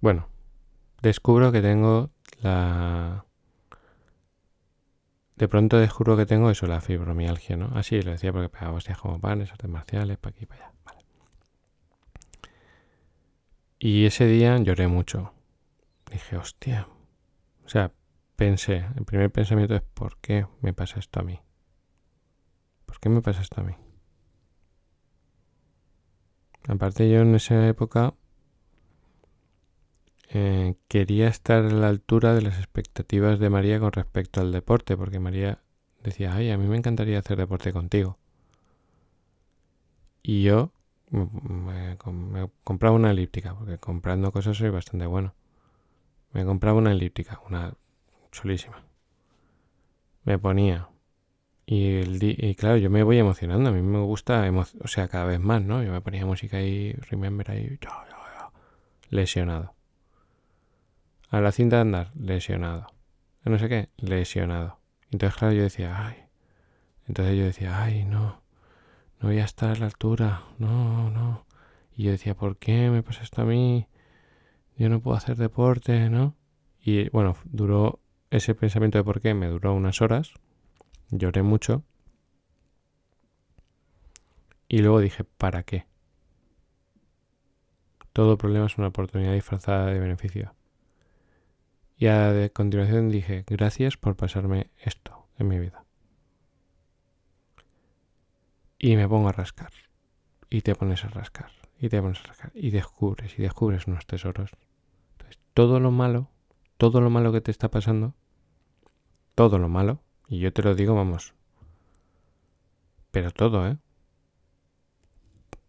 Bueno, 0.00 0.28
descubro 1.02 1.50
que 1.50 1.60
tengo 1.60 2.10
la... 2.40 3.26
De 5.34 5.48
pronto 5.48 5.78
descubro 5.78 6.16
que 6.16 6.24
tengo 6.24 6.50
eso, 6.50 6.68
la 6.68 6.80
fibromialgia, 6.80 7.56
¿no? 7.56 7.72
Así 7.74 8.00
lo 8.00 8.12
decía 8.12 8.32
porque 8.32 8.48
pegaba 8.48 8.76
hostias 8.76 8.96
como 8.96 9.20
panes, 9.20 9.50
artes 9.50 9.68
marciales, 9.68 10.18
para 10.18 10.36
aquí, 10.36 10.46
para 10.46 10.66
allá. 10.66 10.74
Y 13.80 14.06
ese 14.06 14.26
día 14.26 14.56
lloré 14.58 14.86
mucho. 14.86 15.34
Dije, 16.12 16.36
hostia. 16.36 16.86
O 17.64 17.68
sea, 17.68 17.90
pensé, 18.36 18.86
el 18.96 19.04
primer 19.04 19.32
pensamiento 19.32 19.74
es, 19.74 19.82
¿por 19.82 20.16
qué 20.18 20.46
me 20.60 20.72
pasa 20.72 21.00
esto 21.00 21.18
a 21.18 21.24
mí? 21.24 21.40
¿Por 22.86 23.00
qué 23.00 23.08
me 23.08 23.20
pasa 23.20 23.40
esto 23.40 23.62
a 23.62 23.64
mí? 23.64 23.74
Aparte 26.68 27.10
yo 27.10 27.20
en 27.20 27.34
esa 27.34 27.66
época 27.68 28.14
eh, 30.34 30.76
quería 30.88 31.28
estar 31.28 31.64
a 31.64 31.70
la 31.70 31.88
altura 31.88 32.34
de 32.34 32.42
las 32.42 32.58
expectativas 32.58 33.38
de 33.38 33.50
María 33.50 33.80
con 33.80 33.92
respecto 33.92 34.40
al 34.40 34.52
deporte, 34.52 34.96
porque 34.96 35.18
María 35.20 35.58
decía, 36.02 36.34
ay, 36.34 36.50
a 36.50 36.58
mí 36.58 36.66
me 36.66 36.76
encantaría 36.76 37.18
hacer 37.18 37.36
deporte 37.36 37.72
contigo. 37.72 38.18
Y 40.22 40.42
yo 40.44 40.72
me, 41.10 41.98
compraba 42.64 42.96
una 42.96 43.10
elíptica, 43.10 43.54
porque 43.54 43.78
comprando 43.78 44.32
cosas 44.32 44.56
soy 44.56 44.70
bastante 44.70 45.06
bueno. 45.06 45.34
Me 46.32 46.44
compraba 46.44 46.78
una 46.78 46.92
elíptica, 46.92 47.40
una 47.46 47.74
chulísima. 48.30 48.82
Me 50.24 50.38
ponía, 50.38 50.88
y, 51.64 51.86
el 51.86 52.56
claro, 52.56 52.76
yo 52.76 52.90
me 52.90 53.02
voy 53.02 53.18
emocionando, 53.18 53.70
a 53.70 53.72
mí 53.72 53.82
me 53.82 54.00
gusta, 54.00 54.50
o 54.80 54.88
sea, 54.88 55.08
cada 55.08 55.24
vez 55.26 55.40
más, 55.40 55.62
¿no? 55.62 55.82
Yo 55.82 55.92
me 55.92 56.00
ponía 56.00 56.26
música 56.26 56.56
ahí, 56.56 56.92
remember 57.10 57.50
ahí, 57.50 57.78
lesionado. 59.10 59.74
A 61.30 61.40
la 61.40 61.52
cinta 61.52 61.76
de 61.76 61.82
andar, 61.82 62.10
lesionado. 62.14 62.86
No 63.44 63.58
sé 63.58 63.68
qué, 63.68 63.88
lesionado. 63.96 64.78
Entonces, 65.10 65.38
claro, 65.38 65.54
yo 65.54 65.62
decía, 65.62 66.06
ay. 66.06 66.16
Entonces 67.08 67.36
yo 67.36 67.44
decía, 67.44 67.82
ay, 67.82 68.04
no, 68.04 68.42
no 69.20 69.28
voy 69.28 69.38
a 69.38 69.44
estar 69.44 69.70
a 69.70 69.78
la 69.78 69.86
altura, 69.86 70.42
no, 70.58 71.10
no. 71.10 71.46
Y 71.96 72.04
yo 72.04 72.10
decía, 72.10 72.34
¿por 72.34 72.56
qué 72.56 72.90
me 72.90 73.02
pasa 73.02 73.22
esto 73.22 73.42
a 73.42 73.44
mí? 73.44 73.86
Yo 74.76 74.88
no 74.88 75.00
puedo 75.00 75.16
hacer 75.16 75.36
deporte, 75.36 76.10
¿no? 76.10 76.34
Y 76.82 77.08
bueno, 77.10 77.36
duró 77.44 78.00
ese 78.30 78.54
pensamiento 78.54 78.98
de 78.98 79.04
por 79.04 79.20
qué, 79.20 79.34
me 79.34 79.48
duró 79.48 79.74
unas 79.74 80.00
horas 80.00 80.34
Lloré 81.12 81.42
mucho. 81.42 81.84
Y 84.66 84.78
luego 84.78 85.00
dije, 85.00 85.24
¿para 85.24 85.62
qué? 85.62 85.86
Todo 88.14 88.38
problema 88.38 88.64
es 88.64 88.78
una 88.78 88.88
oportunidad 88.88 89.34
disfrazada 89.34 89.86
de 89.86 90.00
beneficio. 90.00 90.54
Y 91.98 92.06
a 92.06 92.48
continuación 92.54 93.10
dije, 93.10 93.44
gracias 93.46 93.98
por 93.98 94.16
pasarme 94.16 94.70
esto 94.78 95.28
en 95.38 95.48
mi 95.48 95.58
vida. 95.58 95.84
Y 98.78 98.96
me 98.96 99.06
pongo 99.06 99.28
a 99.28 99.32
rascar. 99.32 99.70
Y 100.48 100.62
te 100.62 100.74
pones 100.74 101.04
a 101.04 101.08
rascar. 101.08 101.52
Y 101.78 101.90
te 101.90 102.00
pones 102.00 102.20
a 102.20 102.28
rascar. 102.28 102.52
Y 102.54 102.70
descubres, 102.70 103.38
y 103.38 103.42
descubres 103.42 103.86
unos 103.86 104.06
tesoros. 104.06 104.50
Entonces, 105.12 105.38
todo 105.52 105.78
lo 105.78 105.90
malo, 105.90 106.30
todo 106.78 107.02
lo 107.02 107.10
malo 107.10 107.32
que 107.32 107.42
te 107.42 107.50
está 107.50 107.70
pasando, 107.70 108.14
todo 109.34 109.58
lo 109.58 109.68
malo, 109.68 110.00
y 110.32 110.38
yo 110.38 110.50
te 110.50 110.62
lo 110.62 110.74
digo, 110.74 110.94
vamos. 110.94 111.34
Pero 113.10 113.32
todo, 113.32 113.68
¿eh? 113.68 113.76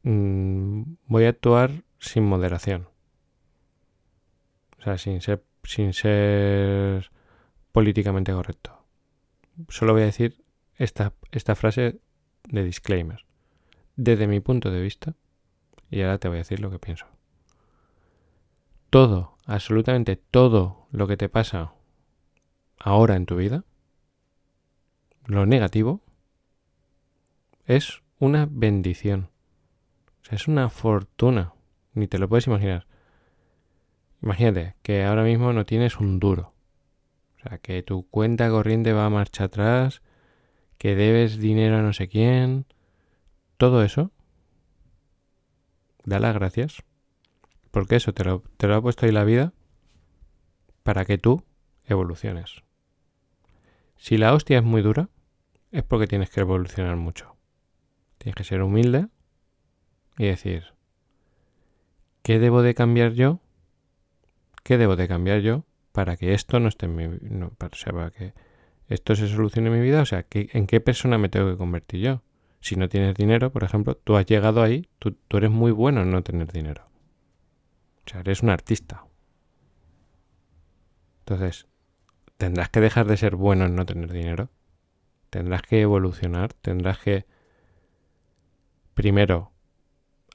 Mm, 0.03 0.83
voy 1.05 1.25
a 1.25 1.29
actuar 1.29 1.83
sin 1.99 2.23
moderación. 2.23 2.87
O 4.79 4.83
sea, 4.83 4.97
sin 4.97 5.19
ser, 5.19 5.43
sin 5.65 5.91
ser 5.91 7.11
políticamente 7.73 8.31
correcto. 8.31 8.85
Solo 9.67 9.91
voy 9.91 10.03
a 10.03 10.05
decir 10.05 10.41
esta, 10.77 11.11
esta 11.33 11.55
frase 11.55 11.99
de 12.47 12.63
disclaimer. 12.63 13.25
Desde 13.97 14.27
mi 14.27 14.39
punto 14.39 14.71
de 14.71 14.81
vista, 14.81 15.13
y 15.91 16.03
ahora 16.03 16.19
te 16.19 16.29
voy 16.29 16.37
a 16.37 16.45
decir 16.45 16.61
lo 16.61 16.71
que 16.71 16.79
pienso. 16.79 17.05
Todo, 18.89 19.35
absolutamente 19.45 20.15
todo 20.15 20.87
lo 20.91 21.05
que 21.05 21.17
te 21.17 21.27
pasa 21.27 21.73
ahora 22.79 23.17
en 23.17 23.25
tu 23.25 23.35
vida, 23.35 23.65
lo 25.25 25.45
negativo 25.45 26.01
es 27.65 28.01
una 28.19 28.47
bendición. 28.49 29.29
O 30.21 30.25
sea, 30.25 30.35
es 30.35 30.47
una 30.47 30.69
fortuna. 30.69 31.53
Ni 31.93 32.07
te 32.07 32.17
lo 32.17 32.27
puedes 32.27 32.47
imaginar. 32.47 32.87
Imagínate 34.21 34.75
que 34.81 35.03
ahora 35.03 35.23
mismo 35.23 35.53
no 35.53 35.65
tienes 35.65 35.99
un 35.99 36.19
duro. 36.19 36.53
O 37.37 37.41
sea, 37.49 37.57
que 37.57 37.83
tu 37.83 38.07
cuenta 38.09 38.49
corriente 38.49 38.93
va 38.93 39.05
a 39.05 39.09
marcha 39.09 39.45
atrás, 39.45 40.01
que 40.77 40.95
debes 40.95 41.37
dinero 41.37 41.77
a 41.77 41.81
no 41.81 41.93
sé 41.93 42.07
quién. 42.07 42.65
Todo 43.57 43.83
eso. 43.83 44.11
Da 46.05 46.19
las 46.19 46.33
gracias. 46.33 46.83
Porque 47.71 47.95
eso 47.95 48.13
te 48.13 48.23
lo, 48.23 48.43
te 48.57 48.67
lo 48.67 48.75
ha 48.75 48.81
puesto 48.81 49.05
ahí 49.05 49.11
la 49.11 49.23
vida 49.23 49.53
para 50.83 51.05
que 51.05 51.17
tú 51.17 51.43
evoluciones. 51.85 52.63
Si 53.97 54.17
la 54.17 54.33
hostia 54.33 54.57
es 54.57 54.63
muy 54.63 54.81
dura, 54.81 55.09
es 55.71 55.83
porque 55.83 56.07
tienes 56.07 56.29
que 56.29 56.41
evolucionar 56.41 56.95
mucho. 56.95 57.35
Tienes 58.17 58.35
que 58.35 58.43
ser 58.43 58.61
humilde 58.61 59.07
y 60.17 60.25
decir, 60.25 60.73
¿qué 62.21 62.39
debo 62.39 62.61
de 62.61 62.75
cambiar 62.75 63.13
yo? 63.13 63.39
¿Qué 64.63 64.77
debo 64.77 64.95
de 64.95 65.07
cambiar 65.07 65.39
yo 65.39 65.65
para 65.91 66.15
que 66.15 66.33
esto 66.33 66.59
no 66.59 66.69
esté 66.69 66.85
en 66.85 66.95
mi 66.95 67.07
no, 67.21 67.49
para, 67.51 68.11
que 68.11 68.33
esto 68.87 69.15
se 69.15 69.27
solucione 69.27 69.69
en 69.69 69.75
mi 69.75 69.81
vida? 69.81 70.01
O 70.01 70.05
sea, 70.05 70.25
¿en 70.29 70.67
qué 70.67 70.79
persona 70.79 71.17
me 71.17 71.29
tengo 71.29 71.49
que 71.49 71.57
convertir 71.57 72.01
yo? 72.01 72.21
Si 72.61 72.75
no 72.75 72.87
tienes 72.87 73.15
dinero, 73.15 73.51
por 73.51 73.63
ejemplo, 73.63 73.95
tú 73.95 74.15
has 74.15 74.25
llegado 74.25 74.61
ahí, 74.61 74.87
tú, 74.99 75.17
tú 75.27 75.37
eres 75.37 75.51
muy 75.51 75.71
bueno 75.71 76.03
en 76.03 76.11
no 76.11 76.23
tener 76.23 76.51
dinero. 76.51 76.85
O 78.05 78.09
sea, 78.09 78.21
eres 78.21 78.41
un 78.41 78.51
artista. 78.51 79.05
Entonces, 81.19 81.67
¿tendrás 82.43 82.67
que 82.67 82.81
dejar 82.81 83.07
de 83.07 83.15
ser 83.15 83.37
bueno 83.37 83.67
en 83.67 83.75
no 83.77 83.85
tener 83.85 84.11
dinero? 84.11 84.49
Tendrás 85.29 85.61
que 85.61 85.79
evolucionar, 85.79 86.51
tendrás 86.51 86.99
que 86.99 87.25
primero 88.93 89.53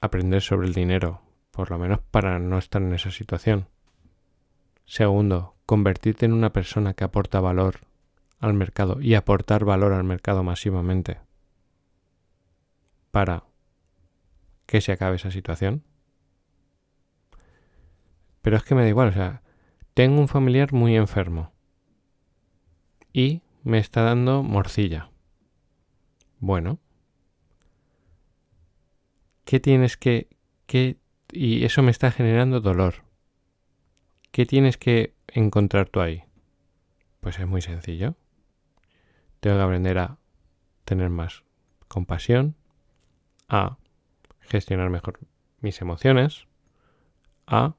aprender 0.01 0.41
sobre 0.41 0.65
el 0.65 0.73
dinero, 0.73 1.21
por 1.51 1.69
lo 1.69 1.77
menos 1.77 1.99
para 2.09 2.39
no 2.39 2.57
estar 2.57 2.81
en 2.81 2.95
esa 2.95 3.11
situación. 3.11 3.67
Segundo, 4.85 5.53
convertirte 5.67 6.25
en 6.25 6.33
una 6.33 6.51
persona 6.51 6.95
que 6.95 7.03
aporta 7.03 7.41
valor 7.41 7.81
al 8.39 8.55
mercado 8.55 8.99
y 9.01 9.13
aportar 9.13 9.63
valor 9.63 9.93
al 9.93 10.03
mercado 10.03 10.41
masivamente 10.41 11.19
para 13.11 13.43
que 14.65 14.81
se 14.81 14.93
acabe 14.93 15.17
esa 15.17 15.29
situación. 15.29 15.83
Pero 18.41 18.57
es 18.57 18.63
que 18.63 18.73
me 18.73 18.81
da 18.81 18.89
igual, 18.89 19.09
o 19.09 19.13
sea, 19.13 19.43
tengo 19.93 20.19
un 20.19 20.27
familiar 20.27 20.73
muy 20.73 20.95
enfermo 20.95 21.51
y 23.13 23.41
me 23.63 23.79
está 23.79 24.01
dando 24.01 24.43
morcilla. 24.43 25.09
Bueno. 26.39 26.79
¿Qué 29.45 29.59
tienes 29.59 29.97
que... 29.97 30.27
Qué, 30.65 30.97
y 31.31 31.65
eso 31.65 31.81
me 31.81 31.91
está 31.91 32.11
generando 32.11 32.61
dolor. 32.61 33.03
¿Qué 34.31 34.45
tienes 34.45 34.77
que 34.77 35.15
encontrar 35.27 35.89
tú 35.89 36.01
ahí? 36.01 36.23
Pues 37.19 37.39
es 37.39 37.47
muy 37.47 37.61
sencillo. 37.61 38.15
Tengo 39.39 39.57
que 39.57 39.63
aprender 39.63 39.97
a 39.97 40.17
tener 40.85 41.09
más 41.09 41.43
compasión, 41.87 42.55
a 43.47 43.77
gestionar 44.39 44.89
mejor 44.89 45.19
mis 45.59 45.81
emociones, 45.81 46.47
a 47.47 47.75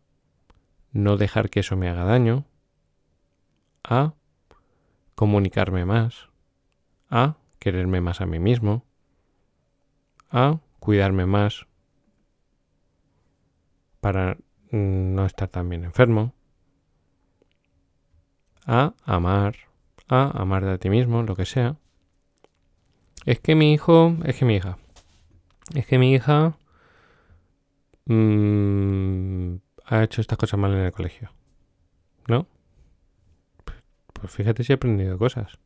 no 0.93 1.17
dejar 1.17 1.51
que 1.51 1.61
eso 1.61 1.77
me 1.77 1.89
haga 1.89 2.05
daño, 2.05 2.45
a 3.85 4.15
comunicarme 5.21 5.85
más, 5.85 6.31
a 7.11 7.37
quererme 7.59 8.01
más 8.01 8.23
a 8.23 8.27
mí 8.27 8.39
mismo, 8.39 8.87
a 10.31 10.61
cuidarme 10.79 11.27
más 11.27 11.67
para 14.01 14.39
no 14.71 15.27
estar 15.27 15.49
también 15.49 15.85
enfermo, 15.85 16.33
a 18.65 18.95
amar, 19.05 19.57
a 20.09 20.31
amar 20.41 20.65
de 20.65 20.79
ti 20.79 20.89
mismo, 20.89 21.23
lo 21.23 21.37
que 21.37 21.45
sea. 21.45 21.77
Es 23.27 23.41
que 23.41 23.55
mi 23.55 23.75
hijo, 23.75 24.17
es 24.25 24.39
que 24.39 24.47
mi 24.47 24.57
hija, 24.57 24.79
es 25.75 25.85
que 25.87 25.99
mi 25.99 26.15
hija 26.15 26.57
mmm, 28.07 29.57
ha 29.85 30.03
hecho 30.03 30.23
estas 30.23 30.39
cosas 30.39 30.59
mal 30.59 30.73
en 30.73 30.79
el 30.79 30.93
colegio. 30.93 31.31
¿No? 32.27 32.47
Pues 34.21 34.33
fíjate 34.33 34.65
si 34.65 34.73
he 34.73 34.77
aprendido 34.77 35.19
cosas. 35.19 35.59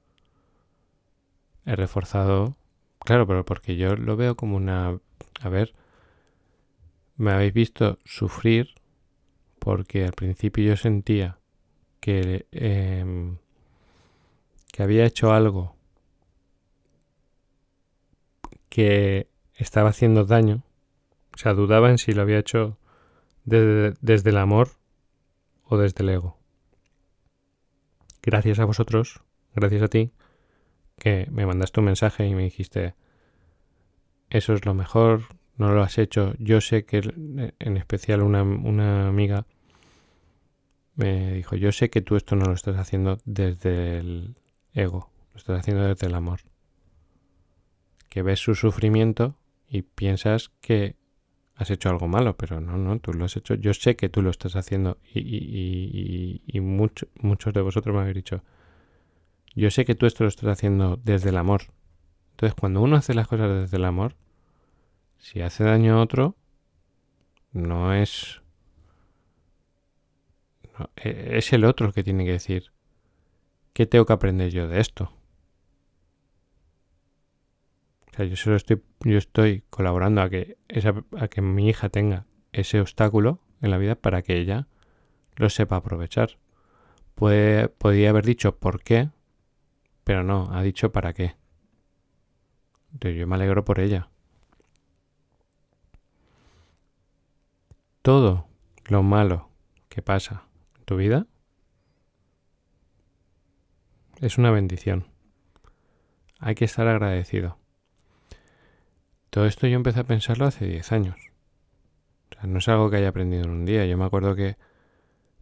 He 1.67 1.77
reforzado. 1.77 2.57
Claro, 3.01 3.27
pero 3.27 3.45
porque 3.45 3.77
yo 3.77 3.97
lo 3.97 4.17
veo 4.17 4.37
como 4.37 4.57
una... 4.57 4.99
A 5.41 5.49
ver, 5.49 5.75
me 7.17 7.33
habéis 7.33 7.53
visto 7.53 7.99
sufrir 8.05 8.75
porque 9.59 10.05
al 10.05 10.13
principio 10.13 10.65
yo 10.65 10.77
sentía 10.77 11.39
que, 12.01 12.47
em, 12.53 13.39
que 14.73 14.83
había 14.83 15.05
hecho 15.05 15.33
algo 15.33 15.75
que 18.69 19.29
estaba 19.55 19.91
haciendo 19.91 20.25
daño. 20.25 20.63
O 21.35 21.39
sea, 21.39 21.55
dudaba 21.55 21.91
en 21.91 21.99
si 21.99 22.13
lo 22.13 22.23
había 22.23 22.39
hecho 22.39 22.77
desde, 23.45 24.31
el 24.31 24.37
amor 24.37 24.71
o 25.65 25.79
desde 25.79 26.03
el 26.03 26.11
ego. 26.11 26.37
Gracias 28.27 28.59
a 28.59 28.65
vosotros, 28.65 29.21
gracias 29.55 29.83
a 29.83 29.89
ti, 29.89 30.11
que 30.99 31.29
me 31.31 31.45
mandaste 31.45 31.81
un 31.81 31.87
mensaje 31.87 32.27
y 32.27 32.35
me 32.35 32.45
dijiste, 32.45 32.95
eso 34.31 34.55
es 34.55 34.65
lo 34.65 34.73
mejor, 34.73 35.25
no 35.59 35.75
lo 35.75 35.83
has 35.83 35.99
hecho. 35.99 36.33
Yo 36.39 36.63
sé 36.63 36.87
que 36.87 37.03
en 37.59 37.77
especial 37.77 38.23
una, 38.23 38.43
una 38.43 39.09
amiga 39.09 39.47
me 40.95 41.35
dijo, 41.35 41.55
yo 41.57 41.71
sé 41.71 41.91
que 41.91 42.01
tú 42.01 42.17
esto 42.17 42.35
no 42.35 42.47
lo 42.47 42.55
estás 42.55 42.79
haciendo 42.79 43.19
desde 43.27 43.99
el 43.99 44.37
ego, 44.73 45.11
lo 45.35 45.37
estás 45.37 45.61
haciendo 45.61 45.85
desde 45.87 46.07
el 46.07 46.15
amor. 46.15 46.41
Que 48.09 48.23
ves 48.23 48.41
su 48.41 48.55
sufrimiento 48.55 49.37
y 49.69 49.83
piensas 49.83 50.51
que 50.63 50.97
has 51.57 51.71
hecho 51.71 51.89
algo 51.89 52.09
malo, 52.09 52.37
pero 52.37 52.61
no, 52.61 52.77
no, 52.77 52.99
tú 52.99 53.13
lo 53.13 53.25
has 53.25 53.37
hecho. 53.37 53.55
Yo 53.55 53.75
sé 53.75 53.97
que 53.97 54.09
tú 54.09 54.23
lo 54.23 54.31
estás 54.31 54.57
haciendo 54.57 54.99
y, 55.13 55.21
y, 55.21 56.43
y, 56.47 56.61
muchos 56.61 57.55
de 57.55 57.61
vosotros 57.61 57.95
me 57.95 58.01
habéis 58.01 58.17
dicho, 58.17 58.43
yo 59.55 59.71
sé 59.71 59.85
que 59.85 59.95
tú 59.95 60.07
esto 60.07 60.25
lo 60.25 60.29
estás 60.29 60.51
haciendo 60.51 60.99
desde 61.03 61.31
el 61.31 61.37
amor. 61.37 61.63
Entonces, 62.33 62.55
cuando 62.59 62.81
uno 62.81 62.97
hace 62.97 63.15
las 63.15 63.29
cosas 63.29 63.63
desde 63.63 63.77
el 63.77 63.85
amor, 63.85 64.17
si 65.19 65.41
hace 65.41 65.63
daño 65.63 65.95
a 65.97 66.03
otro, 66.03 66.37
no 67.53 67.95
es... 67.95 68.43
E, 70.97 71.39
es 71.39 71.53
el 71.53 71.65
otro 71.65 71.87
el 71.87 71.95
que 71.95 72.03
tiene 72.03 72.25
que 72.25 72.33
decir, 72.33 72.73
¿qué 73.73 73.87
tengo 73.87 74.07
que 74.07 74.13
aprender 74.13 74.51
yo 74.51 74.67
de 74.67 74.81
esto? 74.81 75.13
O 78.15 78.17
sea, 78.17 78.27
yo 78.27 78.37
solo 78.37 78.55
estoy, 78.55 78.81
yo 79.01 79.19
estoy 79.19 79.65
colaborando 79.71 80.23
a 80.23 80.31
que, 80.31 80.57
a 81.19 81.27
que 81.27 81.41
mi 81.41 81.69
hija 81.69 81.89
tenga 81.89 82.27
ese 82.53 82.81
obstáculo 82.81 83.41
en 83.61 83.73
la 83.73 83.79
vida 83.79 83.97
para 83.97 84.23
que 84.23 84.39
ella 84.39 84.69
lo 85.35 85.51
sepa 85.51 85.75
aprovechar. 85.75 86.39
Puede, 87.17 87.69
podría 87.69 88.11
haber 88.11 88.25
dicho 88.25 88.57
por 88.57 88.85
qué, 88.85 89.11
pero 90.05 90.23
no, 90.23 90.49
ha 90.53 90.63
dicho 90.63 90.93
para 90.93 91.13
qué. 91.13 91.35
Yo 93.01 93.27
me 93.27 93.35
alegro 93.35 93.65
por 93.65 93.81
ella. 93.81 94.11
Todo 98.03 98.47
lo 98.85 99.03
malo 99.03 99.51
que 99.89 100.03
pasa 100.03 100.45
en 100.79 100.85
tu 100.85 100.95
vida 100.95 101.27
es 104.21 104.39
una 104.39 104.53
bendición. 104.53 105.09
Hay 106.39 106.55
que 106.55 106.65
estar 106.65 106.87
agradecido. 106.87 107.64
Todo 109.35 109.47
esto 109.47 109.67
yo 109.67 109.75
empecé 109.75 109.99
a 109.99 110.05
pensarlo 110.05 110.47
hace 110.47 110.65
10 110.65 110.93
años. 110.93 111.17
O 112.31 112.35
sea, 112.37 112.45
no 112.45 112.59
es 112.59 112.69
algo 112.69 112.89
que 112.89 112.99
haya 112.99 113.09
aprendido 113.09 113.43
en 113.43 113.51
un 113.51 113.65
día. 113.65 113.85
Yo 113.85 113.99
me 113.99 114.05
acuerdo 114.05 114.37
que 114.37 114.57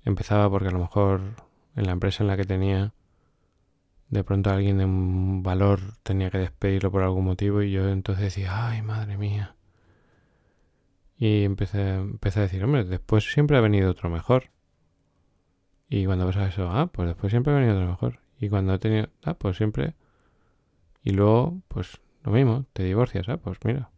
empezaba 0.03 0.49
porque 0.49 0.69
a 0.69 0.71
lo 0.71 0.79
mejor 0.79 1.21
en 1.77 1.85
la 1.85 1.93
empresa 1.93 2.25
en 2.25 2.29
la 2.29 2.39
que 2.39 2.45
tenía, 2.45 2.95
de 4.09 4.25
pronto 4.25 4.49
alguien 4.49 4.79
de 4.79 4.87
un 4.87 5.43
valor 5.43 5.81
tenía 6.05 6.31
que 6.31 6.39
despedirlo 6.39 6.91
por 6.91 7.03
algún 7.03 7.27
motivo 7.27 7.61
y 7.61 7.71
yo 7.71 7.87
entonces 7.91 8.25
decía, 8.25 8.67
ay, 8.67 8.81
madre 8.81 9.19
mía. 9.19 9.57
Y 11.19 11.45
empecé, 11.45 11.97
empecé 11.97 12.39
a 12.39 12.43
decir, 12.45 12.65
hombre, 12.65 12.85
después 12.85 13.31
siempre 13.31 13.59
ha 13.59 13.61
venido 13.61 13.91
otro 13.91 14.09
mejor. 14.09 14.53
Y 15.91 16.07
cuando 16.07 16.25
pasa 16.25 16.49
eso, 16.49 16.71
ah, 16.71 16.87
pues 16.87 17.09
después 17.09 17.31
siempre 17.31 17.53
ha 17.53 17.57
venido 17.57 17.75
otro 17.75 17.89
mejor. 17.89 18.21
Y 18.41 18.49
cuando 18.49 18.73
he 18.73 18.79
tenido, 18.79 19.11
ah, 19.23 19.35
pues 19.35 19.59
siempre. 19.59 19.97
Y 21.05 21.11
luego, 21.11 21.61
pues 21.69 22.01
lo 22.25 22.33
mismo, 22.33 22.67
te 22.73 22.85
divorcias, 22.85 23.29
¿ah? 23.29 23.37
Pues 23.37 23.59
mira. 23.65 23.91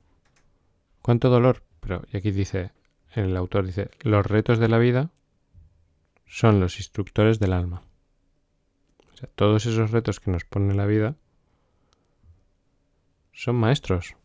¿Cuánto 1.02 1.28
dolor? 1.28 1.62
Pero, 1.80 2.02
y 2.10 2.16
aquí 2.16 2.30
dice, 2.30 2.72
el 3.14 3.36
autor 3.36 3.66
dice, 3.66 3.90
los 4.00 4.24
retos 4.24 4.58
de 4.58 4.68
la 4.68 4.78
vida 4.78 5.10
son 6.26 6.60
los 6.60 6.78
instructores 6.78 7.38
del 7.38 7.52
alma. 7.52 7.82
O 9.12 9.16
sea, 9.16 9.28
todos 9.34 9.66
esos 9.66 9.90
retos 9.90 10.20
que 10.20 10.30
nos 10.30 10.44
pone 10.44 10.74
la 10.74 10.86
vida 10.86 11.16
son 13.32 13.56
maestros. 13.56 14.16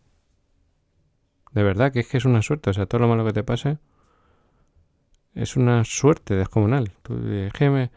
De 1.52 1.64
verdad 1.64 1.92
que 1.92 2.00
es 2.00 2.08
que 2.08 2.18
es 2.18 2.26
una 2.26 2.42
suerte. 2.42 2.70
O 2.70 2.74
sea, 2.74 2.86
todo 2.86 3.02
lo 3.02 3.08
malo 3.08 3.26
que 3.26 3.34
te 3.34 3.44
pase 3.44 3.78
es 5.34 5.56
una 5.56 5.84
suerte 5.84 6.36
descomunal. 6.36 6.94
Tú, 7.02 7.20
déjeme, 7.20 7.92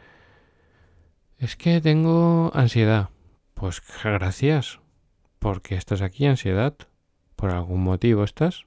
es 1.38 1.56
que 1.56 1.80
tengo 1.80 2.50
ansiedad. 2.54 3.10
Pues 3.54 3.82
gracias. 4.02 4.81
¿Por 5.42 5.60
qué 5.60 5.74
estás 5.74 6.02
aquí, 6.02 6.24
ansiedad? 6.26 6.76
¿Por 7.34 7.50
algún 7.50 7.82
motivo 7.82 8.22
estás? 8.22 8.64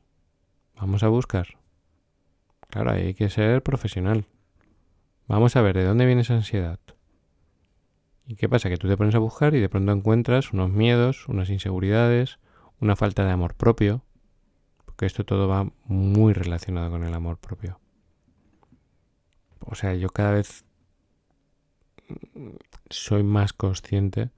Vamos 0.75 1.03
a 1.03 1.07
buscar. 1.07 1.57
Claro, 2.67 2.91
hay 2.91 3.13
que 3.13 3.29
ser 3.29 3.63
profesional. 3.63 4.25
Vamos 5.25 5.55
a 5.55 5.61
ver 5.61 5.77
de 5.77 5.85
dónde 5.85 6.05
viene 6.05 6.23
esa 6.23 6.33
ansiedad. 6.33 6.77
¿Y 8.27 8.35
qué 8.35 8.49
pasa? 8.49 8.67
Que 8.67 8.75
tú 8.75 8.89
te 8.89 8.97
pones 8.97 9.15
a 9.15 9.19
buscar 9.19 9.55
y 9.55 9.61
de 9.61 9.69
pronto 9.69 9.93
encuentras 9.93 10.51
unos 10.51 10.69
miedos, 10.69 11.29
unas 11.29 11.49
inseguridades, 11.49 12.39
una 12.81 12.97
falta 12.97 13.23
de 13.23 13.31
amor 13.31 13.55
propio, 13.55 14.03
porque 14.83 15.05
esto 15.05 15.23
todo 15.23 15.47
va 15.47 15.71
muy 15.85 16.33
relacionado 16.33 16.91
con 16.91 17.05
el 17.05 17.13
amor 17.13 17.37
propio. 17.37 17.79
O 19.61 19.75
sea, 19.75 19.93
yo 19.93 20.09
cada 20.09 20.31
vez 20.31 20.65
soy 22.89 23.23
más 23.23 23.53
consciente 23.53 24.29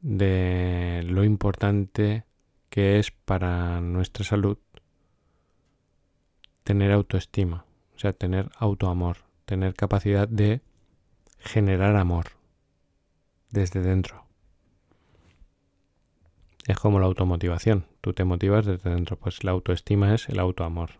de 0.00 1.02
lo 1.06 1.24
importante 1.24 2.24
que 2.68 2.98
es 2.98 3.10
para 3.10 3.80
nuestra 3.80 4.24
salud 4.24 4.58
tener 6.64 6.92
autoestima, 6.92 7.64
o 7.96 7.98
sea, 7.98 8.12
tener 8.12 8.50
autoamor, 8.56 9.18
tener 9.44 9.74
capacidad 9.74 10.28
de 10.28 10.60
generar 11.38 11.96
amor 11.96 12.26
desde 13.50 13.80
dentro. 13.80 14.24
Es 16.66 16.78
como 16.78 17.00
la 17.00 17.06
automotivación, 17.06 17.86
tú 18.00 18.12
te 18.12 18.24
motivas 18.24 18.66
desde 18.66 18.90
dentro, 18.90 19.18
pues 19.18 19.42
la 19.42 19.50
autoestima 19.50 20.14
es 20.14 20.28
el 20.28 20.38
autoamor. 20.38 20.90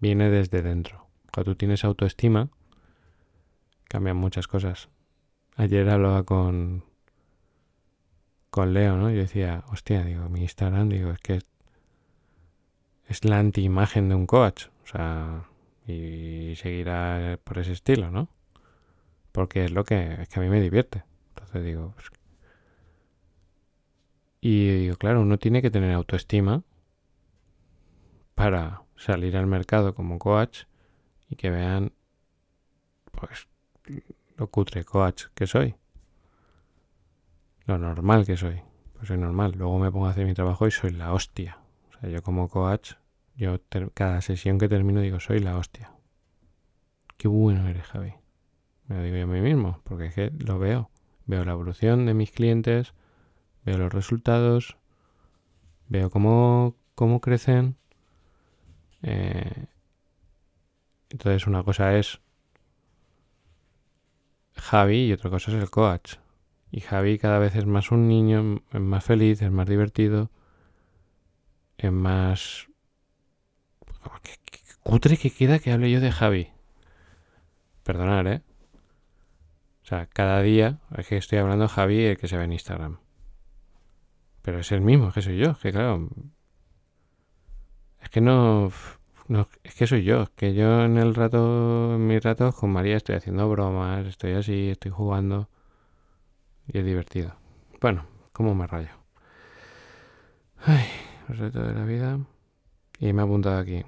Viene 0.00 0.30
desde 0.30 0.62
dentro. 0.62 1.06
Cuando 1.32 1.52
tú 1.52 1.56
tienes 1.56 1.84
autoestima, 1.84 2.48
cambian 3.88 4.16
muchas 4.16 4.46
cosas. 4.46 4.88
Ayer 5.56 5.88
hablaba 5.90 6.22
con, 6.22 6.84
con 8.54 8.72
Leo, 8.72 8.96
¿no? 8.96 9.10
Yo 9.10 9.18
decía, 9.18 9.64
hostia, 9.72 10.04
digo, 10.04 10.28
mi 10.28 10.42
Instagram, 10.42 10.88
digo, 10.88 11.10
es 11.10 11.18
que 11.18 11.40
es 13.08 13.24
la 13.24 13.40
anti-imagen 13.40 14.08
de 14.08 14.14
un 14.14 14.28
coach, 14.28 14.66
o 14.84 14.86
sea, 14.86 15.48
y 15.88 16.54
seguirá 16.54 17.36
por 17.42 17.58
ese 17.58 17.72
estilo, 17.72 18.12
¿no? 18.12 18.28
Porque 19.32 19.64
es 19.64 19.72
lo 19.72 19.82
que, 19.82 20.22
es 20.22 20.28
que 20.28 20.38
a 20.38 20.42
mí 20.44 20.48
me 20.48 20.60
divierte. 20.60 21.02
Entonces 21.30 21.64
digo, 21.64 21.94
pues, 21.96 22.12
y 24.40 24.68
digo, 24.82 24.94
claro, 24.98 25.22
uno 25.22 25.36
tiene 25.36 25.60
que 25.60 25.72
tener 25.72 25.92
autoestima 25.92 26.62
para 28.36 28.84
salir 28.94 29.36
al 29.36 29.48
mercado 29.48 29.96
como 29.96 30.20
coach 30.20 30.66
y 31.28 31.34
que 31.34 31.50
vean, 31.50 31.92
pues, 33.10 33.48
lo 34.36 34.46
cutre 34.46 34.84
coach 34.84 35.24
que 35.34 35.48
soy 35.48 35.74
lo 37.66 37.78
normal 37.78 38.26
que 38.26 38.36
soy. 38.36 38.60
Pues 38.94 39.08
soy 39.08 39.18
normal. 39.18 39.54
Luego 39.56 39.78
me 39.78 39.90
pongo 39.90 40.06
a 40.06 40.10
hacer 40.10 40.26
mi 40.26 40.34
trabajo 40.34 40.66
y 40.66 40.70
soy 40.70 40.90
la 40.90 41.12
hostia. 41.12 41.58
O 41.88 42.00
sea, 42.00 42.10
yo 42.10 42.22
como 42.22 42.48
coach, 42.48 42.92
yo 43.36 43.58
cada 43.94 44.20
sesión 44.20 44.58
que 44.58 44.68
termino 44.68 45.00
digo, 45.00 45.20
soy 45.20 45.40
la 45.40 45.56
hostia. 45.56 45.92
Qué 47.16 47.28
bueno 47.28 47.68
eres, 47.68 47.86
Javi. 47.86 48.14
Me 48.86 48.96
lo 48.96 49.02
digo 49.02 49.16
yo 49.16 49.24
a 49.24 49.26
mí 49.26 49.40
mismo, 49.40 49.80
porque 49.84 50.06
es 50.06 50.14
que 50.14 50.30
lo 50.30 50.58
veo. 50.58 50.90
Veo 51.26 51.44
la 51.44 51.52
evolución 51.52 52.04
de 52.06 52.14
mis 52.14 52.30
clientes, 52.30 52.92
veo 53.64 53.78
los 53.78 53.92
resultados, 53.92 54.76
veo 55.88 56.10
cómo, 56.10 56.76
cómo 56.94 57.20
crecen. 57.20 57.76
Eh, 59.02 59.66
entonces 61.10 61.46
una 61.46 61.62
cosa 61.62 61.96
es 61.96 62.20
Javi 64.56 65.06
y 65.06 65.12
otra 65.12 65.30
cosa 65.30 65.50
es 65.50 65.62
el 65.62 65.70
coach. 65.70 66.16
Y 66.74 66.80
Javi 66.80 67.18
cada 67.20 67.38
vez 67.38 67.54
es 67.54 67.66
más 67.66 67.92
un 67.92 68.08
niño, 68.08 68.60
es 68.72 68.80
más 68.80 69.04
feliz, 69.04 69.40
es 69.42 69.52
más 69.52 69.68
divertido, 69.68 70.32
es 71.78 71.92
más... 71.92 72.66
¿Qué, 74.24 74.32
cutre 74.82 75.16
que 75.16 75.30
queda 75.30 75.60
que 75.60 75.70
hable 75.70 75.88
yo 75.92 76.00
de 76.00 76.10
Javi. 76.10 76.48
Perdonad, 77.84 78.26
¿eh? 78.26 78.42
O 79.84 79.86
sea, 79.86 80.06
cada 80.06 80.42
día 80.42 80.80
es 80.98 81.06
que 81.06 81.16
estoy 81.16 81.38
hablando 81.38 81.68
Javi 81.68 82.06
el 82.06 82.18
que 82.18 82.26
se 82.26 82.36
ve 82.36 82.42
en 82.42 82.54
Instagram. 82.54 82.98
Pero 84.42 84.58
es 84.58 84.72
el 84.72 84.80
mismo, 84.80 85.06
es 85.10 85.14
que 85.14 85.22
soy 85.22 85.38
yo, 85.38 85.56
que 85.56 85.70
claro. 85.70 86.08
Es 88.02 88.08
que 88.08 88.20
no, 88.20 88.72
no, 89.28 89.48
es 89.62 89.76
que 89.76 89.86
soy 89.86 90.02
yo, 90.02 90.22
es 90.22 90.30
que 90.30 90.54
yo 90.54 90.84
en 90.84 90.96
el 90.96 91.14
rato, 91.14 91.94
en 91.94 92.04
mis 92.04 92.20
ratos 92.20 92.56
con 92.56 92.72
María 92.72 92.96
estoy 92.96 93.14
haciendo 93.14 93.48
bromas, 93.48 94.06
estoy 94.06 94.32
así, 94.32 94.70
estoy 94.70 94.90
jugando. 94.90 95.48
Y 96.66 96.78
es 96.78 96.84
divertido. 96.84 97.34
Bueno, 97.80 98.06
¿cómo 98.32 98.54
me 98.54 98.66
rayo? 98.66 98.90
Ay, 100.58 100.86
el 101.28 101.38
reto 101.38 101.62
de 101.62 101.74
la 101.74 101.84
vida. 101.84 102.18
Y 102.98 103.12
me 103.12 103.22
ha 103.22 103.24
apuntado 103.24 103.58
aquí. 103.58 103.84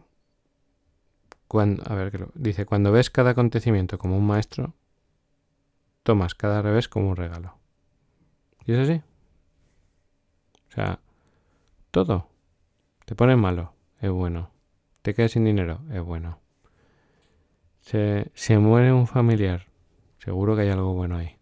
Cuando, 1.48 1.82
a 1.86 1.94
ver, 1.94 2.28
dice, 2.34 2.66
cuando 2.66 2.92
ves 2.92 3.10
cada 3.10 3.30
acontecimiento 3.30 3.98
como 3.98 4.18
un 4.18 4.26
maestro, 4.26 4.74
tomas 6.02 6.34
cada 6.34 6.60
revés 6.60 6.88
como 6.88 7.10
un 7.10 7.16
regalo. 7.16 7.56
¿Y 8.64 8.72
es 8.72 8.78
así? 8.78 9.02
O 10.68 10.72
sea, 10.72 11.00
todo. 11.90 12.28
Te 13.06 13.14
pones 13.14 13.38
malo, 13.38 13.72
es 14.00 14.10
bueno. 14.10 14.50
Te 15.02 15.14
quedas 15.14 15.32
sin 15.32 15.44
dinero, 15.44 15.80
es 15.92 16.02
bueno. 16.02 16.40
Se, 17.80 18.30
se 18.34 18.58
muere 18.58 18.92
un 18.92 19.06
familiar, 19.06 19.68
seguro 20.18 20.56
que 20.56 20.62
hay 20.62 20.70
algo 20.70 20.92
bueno 20.94 21.16
ahí. 21.16 21.38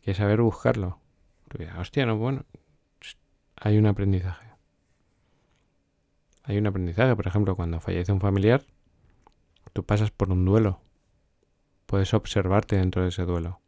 Hay 0.00 0.04
que 0.04 0.14
saber 0.14 0.40
buscarlo. 0.40 0.98
Hostia, 1.78 2.06
no, 2.06 2.16
bueno. 2.16 2.44
Hay 3.56 3.76
un 3.76 3.86
aprendizaje. 3.86 4.48
Hay 6.44 6.56
un 6.56 6.66
aprendizaje, 6.66 7.14
por 7.14 7.26
ejemplo, 7.26 7.54
cuando 7.54 7.80
fallece 7.80 8.12
un 8.12 8.20
familiar, 8.20 8.64
tú 9.74 9.84
pasas 9.84 10.10
por 10.10 10.30
un 10.30 10.46
duelo. 10.46 10.80
Puedes 11.84 12.14
observarte 12.14 12.76
dentro 12.76 13.02
de 13.02 13.08
ese 13.08 13.24
duelo. 13.24 13.60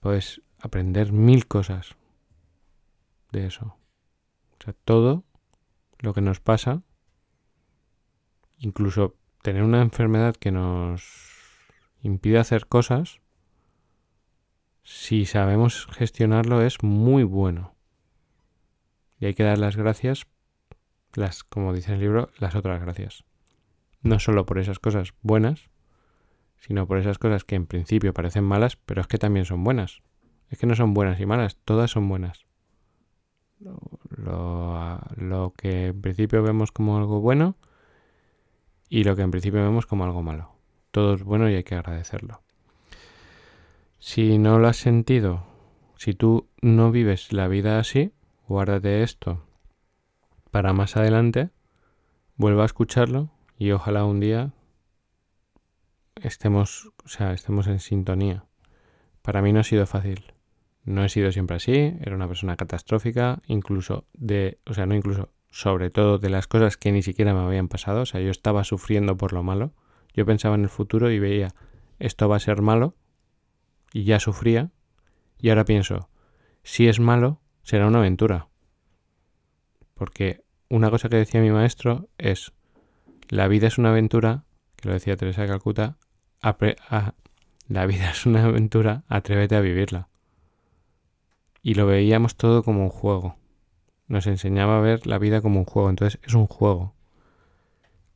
Puedes 0.00 0.42
aprender 0.60 1.12
mil 1.12 1.46
cosas 1.46 1.94
de 3.30 3.46
eso. 3.46 3.76
O 4.58 4.64
sea, 4.64 4.74
todo 4.84 5.24
lo 6.00 6.14
que 6.14 6.20
nos 6.20 6.40
pasa, 6.40 6.82
incluso 8.58 9.14
tener 9.42 9.62
una 9.62 9.82
enfermedad 9.82 10.34
que 10.34 10.50
nos 10.50 11.68
impide 12.02 12.38
hacer 12.38 12.66
cosas, 12.66 13.20
si 14.88 15.26
sabemos 15.26 15.86
gestionarlo 15.92 16.62
es 16.62 16.82
muy 16.82 17.22
bueno. 17.22 17.74
Y 19.20 19.26
hay 19.26 19.34
que 19.34 19.42
dar 19.42 19.58
las 19.58 19.76
gracias, 19.76 20.26
las, 21.12 21.44
como 21.44 21.74
dice 21.74 21.92
el 21.92 22.00
libro, 22.00 22.30
las 22.38 22.54
otras 22.54 22.80
gracias. 22.80 23.22
No 24.00 24.18
solo 24.18 24.46
por 24.46 24.58
esas 24.58 24.78
cosas 24.78 25.12
buenas, 25.20 25.68
sino 26.56 26.86
por 26.86 26.96
esas 26.96 27.18
cosas 27.18 27.44
que 27.44 27.54
en 27.54 27.66
principio 27.66 28.14
parecen 28.14 28.44
malas, 28.44 28.76
pero 28.76 29.02
es 29.02 29.06
que 29.06 29.18
también 29.18 29.44
son 29.44 29.62
buenas. 29.62 30.00
Es 30.48 30.58
que 30.58 30.66
no 30.66 30.74
son 30.74 30.94
buenas 30.94 31.20
y 31.20 31.26
malas, 31.26 31.58
todas 31.66 31.90
son 31.90 32.08
buenas. 32.08 32.46
Lo, 33.58 35.00
lo, 35.16 35.52
que 35.54 35.88
en 35.88 36.00
principio 36.00 36.42
vemos 36.42 36.72
como 36.72 36.96
algo 36.96 37.20
bueno 37.20 37.56
y 38.88 39.04
lo 39.04 39.16
que 39.16 39.22
en 39.22 39.32
principio 39.32 39.60
vemos 39.60 39.84
como 39.84 40.04
algo 40.04 40.22
malo. 40.22 40.54
Todo 40.92 41.12
es 41.12 41.22
bueno 41.22 41.50
y 41.50 41.56
hay 41.56 41.64
que 41.64 41.74
agradecerlo. 41.74 42.40
Si 43.98 44.38
no 44.38 44.60
lo 44.60 44.68
has 44.68 44.76
sentido, 44.76 45.44
si 45.96 46.14
tú 46.14 46.48
no 46.62 46.92
vives 46.92 47.32
la 47.32 47.48
vida 47.48 47.80
así, 47.80 48.12
guárdate 48.46 49.02
esto 49.02 49.44
para 50.52 50.72
más 50.72 50.96
adelante, 50.96 51.50
vuelva 52.36 52.62
a 52.62 52.66
escucharlo 52.66 53.30
y 53.58 53.72
ojalá 53.72 54.04
un 54.04 54.20
día 54.20 54.52
estemos, 56.14 56.92
o 57.04 57.08
sea, 57.08 57.32
estemos 57.32 57.66
en 57.66 57.80
sintonía. 57.80 58.44
Para 59.20 59.42
mí 59.42 59.52
no 59.52 59.60
ha 59.60 59.64
sido 59.64 59.84
fácil. 59.84 60.32
No 60.84 61.04
he 61.04 61.08
sido 61.08 61.32
siempre 61.32 61.56
así, 61.56 61.96
era 62.00 62.14
una 62.14 62.28
persona 62.28 62.56
catastrófica, 62.56 63.40
incluso 63.46 64.06
de, 64.14 64.58
o 64.64 64.74
sea, 64.74 64.86
no 64.86 64.94
incluso, 64.94 65.30
sobre 65.50 65.90
todo 65.90 66.18
de 66.18 66.30
las 66.30 66.46
cosas 66.46 66.76
que 66.76 66.92
ni 66.92 67.02
siquiera 67.02 67.34
me 67.34 67.40
habían 67.40 67.68
pasado, 67.68 68.02
o 68.02 68.06
sea, 68.06 68.20
yo 68.20 68.30
estaba 68.30 68.64
sufriendo 68.64 69.16
por 69.16 69.32
lo 69.32 69.42
malo. 69.42 69.72
Yo 70.14 70.24
pensaba 70.24 70.54
en 70.54 70.62
el 70.62 70.68
futuro 70.68 71.10
y 71.10 71.18
veía, 71.18 71.48
esto 71.98 72.28
va 72.28 72.36
a 72.36 72.40
ser 72.40 72.62
malo, 72.62 72.94
y 73.92 74.04
ya 74.04 74.20
sufría, 74.20 74.70
y 75.38 75.50
ahora 75.50 75.64
pienso, 75.64 76.08
si 76.62 76.88
es 76.88 77.00
malo, 77.00 77.40
será 77.62 77.86
una 77.86 77.98
aventura. 77.98 78.48
Porque 79.94 80.44
una 80.68 80.90
cosa 80.90 81.08
que 81.08 81.16
decía 81.16 81.40
mi 81.40 81.50
maestro 81.50 82.08
es, 82.18 82.52
la 83.28 83.48
vida 83.48 83.66
es 83.66 83.78
una 83.78 83.90
aventura, 83.90 84.44
que 84.76 84.88
lo 84.88 84.94
decía 84.94 85.16
Teresa 85.16 85.42
de 85.42 85.48
Calcuta, 85.48 85.98
la 87.68 87.86
vida 87.86 88.10
es 88.10 88.26
una 88.26 88.44
aventura, 88.44 89.04
atrévete 89.08 89.56
a 89.56 89.60
vivirla 89.60 90.08
y 91.62 91.74
lo 91.74 91.86
veíamos 91.86 92.36
todo 92.36 92.62
como 92.62 92.82
un 92.82 92.88
juego. 92.88 93.36
Nos 94.06 94.26
enseñaba 94.26 94.78
a 94.78 94.80
ver 94.80 95.06
la 95.06 95.18
vida 95.18 95.42
como 95.42 95.58
un 95.60 95.66
juego. 95.66 95.90
Entonces 95.90 96.18
es 96.22 96.34
un 96.34 96.46
juego 96.46 96.94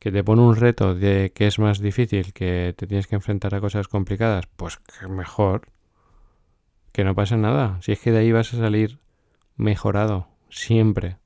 que 0.03 0.11
te 0.11 0.21
pone 0.21 0.41
un 0.41 0.57
reto 0.57 0.95
de 0.95 1.31
que 1.33 1.47
es 1.47 1.59
más 1.59 1.79
difícil, 1.79 2.33
que 2.33 2.75
te 2.75 2.87
tienes 2.87 3.07
que 3.07 3.15
enfrentar 3.15 3.55
a 3.55 3.61
cosas 3.61 3.87
complicadas, 3.87 4.47
pues 4.57 4.75
que 4.75 5.07
mejor. 5.07 5.69
Que 6.91 7.05
no 7.05 7.15
pasa 7.15 7.37
nada. 7.37 7.81
Si 7.81 7.93
es 7.93 8.01
que 8.01 8.11
de 8.11 8.17
ahí 8.17 8.33
vas 8.33 8.53
a 8.53 8.57
salir 8.57 8.99
mejorado, 9.55 10.27
siempre. 10.49 11.19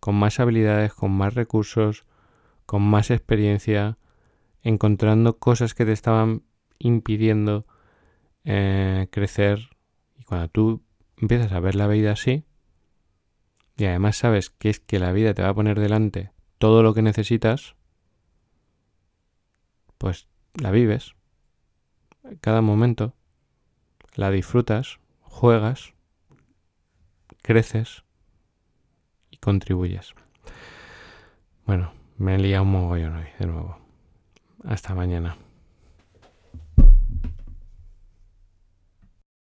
Con 0.00 0.16
más 0.16 0.38
habilidades, 0.38 0.92
con 0.92 1.12
más 1.12 1.32
recursos, 1.32 2.04
con 2.66 2.82
más 2.82 3.10
experiencia, 3.10 3.96
encontrando 4.62 5.38
cosas 5.38 5.72
que 5.72 5.86
te 5.86 5.92
estaban 5.92 6.42
impidiendo 6.78 7.64
eh, 8.44 9.08
crecer. 9.10 9.70
Y 10.18 10.24
cuando 10.24 10.48
tú 10.48 10.82
empiezas 11.16 11.52
a 11.52 11.60
ver 11.60 11.74
la 11.74 11.86
vida 11.86 12.12
así, 12.12 12.44
y 13.78 13.86
además 13.86 14.18
sabes 14.18 14.50
que 14.50 14.68
es 14.68 14.78
que 14.78 14.98
la 14.98 15.10
vida 15.12 15.32
te 15.32 15.40
va 15.40 15.48
a 15.48 15.54
poner 15.54 15.80
delante 15.80 16.32
todo 16.58 16.82
lo 16.82 16.92
que 16.92 17.00
necesitas, 17.00 17.76
pues 20.00 20.28
la 20.54 20.70
vives. 20.70 21.14
Cada 22.40 22.62
momento 22.62 23.12
la 24.14 24.30
disfrutas, 24.30 24.98
juegas, 25.20 25.92
creces 27.42 28.02
y 29.30 29.36
contribuyes. 29.36 30.14
Bueno, 31.66 31.92
me 32.16 32.34
he 32.34 32.38
liado 32.38 32.62
un 32.62 32.72
mogollón 32.72 33.16
hoy, 33.16 33.26
de 33.38 33.46
nuevo. 33.46 33.78
Hasta 34.64 34.94
mañana. 34.94 35.36